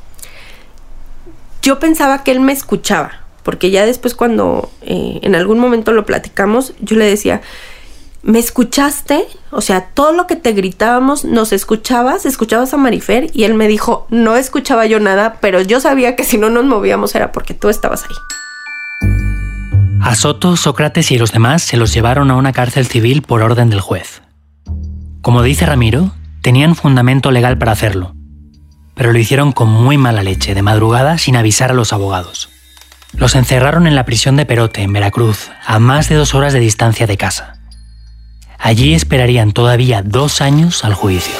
Yo 1.61 1.79
pensaba 1.79 2.25
que 2.25 2.31
él 2.31 2.41
me 2.41 2.51
escuchaba, 2.51 3.21
porque 3.43 3.71
ya 3.71 3.85
después 3.85 4.13
cuando 4.15 4.69
eh, 4.81 5.21
en 5.21 5.33
algún 5.33 5.57
momento 5.57 5.93
lo 5.93 6.05
platicamos, 6.05 6.73
yo 6.81 6.97
le 6.97 7.05
decía, 7.05 7.41
¿me 8.21 8.37
escuchaste? 8.37 9.25
O 9.51 9.61
sea, 9.61 9.85
todo 9.93 10.11
lo 10.11 10.27
que 10.27 10.35
te 10.35 10.51
gritábamos, 10.51 11.23
¿nos 11.23 11.53
escuchabas? 11.53 12.25
¿Escuchabas 12.25 12.73
a 12.73 12.77
Marifer? 12.77 13.29
Y 13.31 13.45
él 13.45 13.53
me 13.53 13.69
dijo, 13.69 14.07
no 14.09 14.35
escuchaba 14.35 14.85
yo 14.85 14.99
nada, 14.99 15.37
pero 15.39 15.61
yo 15.61 15.79
sabía 15.79 16.17
que 16.17 16.25
si 16.25 16.37
no 16.37 16.49
nos 16.49 16.65
movíamos 16.65 17.15
era 17.15 17.31
porque 17.31 17.53
tú 17.53 17.69
estabas 17.69 18.03
ahí. 18.03 19.09
A 20.01 20.15
Soto, 20.15 20.57
Sócrates 20.57 21.11
y 21.11 21.17
los 21.17 21.31
demás 21.31 21.63
se 21.63 21.77
los 21.77 21.93
llevaron 21.93 22.29
a 22.29 22.35
una 22.35 22.51
cárcel 22.51 22.87
civil 22.87 23.21
por 23.21 23.41
orden 23.41 23.69
del 23.69 23.79
juez. 23.79 24.21
Como 25.21 25.43
dice 25.43 25.65
Ramiro, 25.65 26.11
tenían 26.45 26.75
fundamento 26.75 27.31
legal 27.31 27.57
para 27.57 27.71
hacerlo, 27.71 28.13
pero 28.93 29.11
lo 29.11 29.17
hicieron 29.17 29.51
con 29.51 29.67
muy 29.67 29.97
mala 29.97 30.21
leche, 30.21 30.53
de 30.53 30.61
madrugada, 30.61 31.17
sin 31.17 31.35
avisar 31.35 31.71
a 31.71 31.73
los 31.73 31.91
abogados. 31.91 32.49
Los 33.17 33.33
encerraron 33.33 33.87
en 33.87 33.95
la 33.95 34.05
prisión 34.05 34.35
de 34.35 34.45
Perote, 34.45 34.83
en 34.83 34.93
Veracruz, 34.93 35.49
a 35.65 35.79
más 35.79 36.07
de 36.07 36.13
dos 36.13 36.35
horas 36.35 36.53
de 36.53 36.59
distancia 36.59 37.07
de 37.07 37.17
casa. 37.17 37.57
Allí 38.59 38.93
esperarían 38.93 39.53
todavía 39.53 40.03
dos 40.03 40.39
años 40.39 40.85
al 40.85 40.93
juicio. 40.93 41.33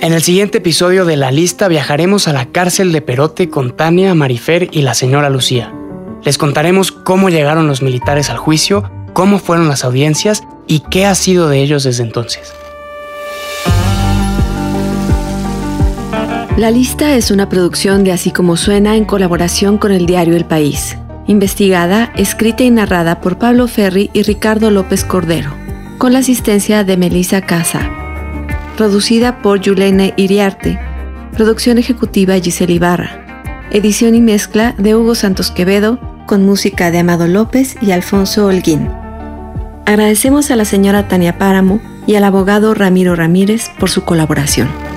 En 0.00 0.12
el 0.12 0.22
siguiente 0.22 0.58
episodio 0.58 1.04
de 1.04 1.16
La 1.16 1.32
Lista 1.32 1.66
viajaremos 1.66 2.28
a 2.28 2.32
la 2.32 2.46
cárcel 2.46 2.92
de 2.92 3.02
Perote 3.02 3.50
con 3.50 3.76
Tania, 3.76 4.14
Marifer 4.14 4.68
y 4.70 4.82
la 4.82 4.94
señora 4.94 5.30
Lucía. 5.30 5.74
Les 6.22 6.38
contaremos 6.38 6.92
cómo 6.92 7.28
llegaron 7.28 7.66
los 7.66 7.82
militares 7.82 8.30
al 8.30 8.38
juicio, 8.38 8.88
cómo 9.14 9.40
fueron 9.40 9.68
las 9.68 9.82
audiencias 9.84 10.44
y 10.70 10.78
qué 10.88 11.04
ha 11.04 11.16
sido 11.16 11.48
de 11.48 11.60
ellos 11.60 11.82
desde 11.82 12.04
entonces. 12.04 12.54
La 16.56 16.70
lista 16.70 17.16
es 17.16 17.32
una 17.32 17.48
producción 17.48 18.04
de 18.04 18.12
Así 18.12 18.30
como 18.30 18.56
suena 18.56 18.96
en 18.96 19.04
colaboración 19.04 19.78
con 19.78 19.90
el 19.90 20.06
diario 20.06 20.36
El 20.36 20.44
País. 20.44 20.96
Investigada, 21.26 22.12
escrita 22.16 22.62
y 22.62 22.70
narrada 22.70 23.20
por 23.20 23.36
Pablo 23.36 23.66
Ferri 23.66 24.10
y 24.12 24.22
Ricardo 24.22 24.70
López 24.70 25.04
Cordero, 25.04 25.52
con 25.98 26.12
la 26.12 26.20
asistencia 26.20 26.84
de 26.84 26.96
Melissa 26.96 27.40
Casa. 27.40 27.90
Producida 28.76 29.42
por 29.42 29.60
Yulene 29.60 30.14
Iriarte. 30.16 30.78
Producción 31.32 31.78
ejecutiva 31.78 32.38
Giselle 32.38 32.74
Ibarra. 32.74 33.66
Edición 33.72 34.14
y 34.14 34.20
mezcla 34.20 34.76
de 34.78 34.94
Hugo 34.94 35.16
Santos 35.16 35.50
Quevedo, 35.50 35.98
con 36.26 36.46
música 36.46 36.92
de 36.92 37.00
Amado 37.00 37.26
López 37.26 37.76
y 37.80 37.90
Alfonso 37.90 38.46
Holguín. 38.46 38.99
Agradecemos 39.86 40.50
a 40.50 40.56
la 40.56 40.64
señora 40.64 41.08
Tania 41.08 41.38
Páramo 41.38 41.80
y 42.06 42.14
al 42.14 42.24
abogado 42.24 42.74
Ramiro 42.74 43.16
Ramírez 43.16 43.70
por 43.78 43.90
su 43.90 44.04
colaboración. 44.04 44.89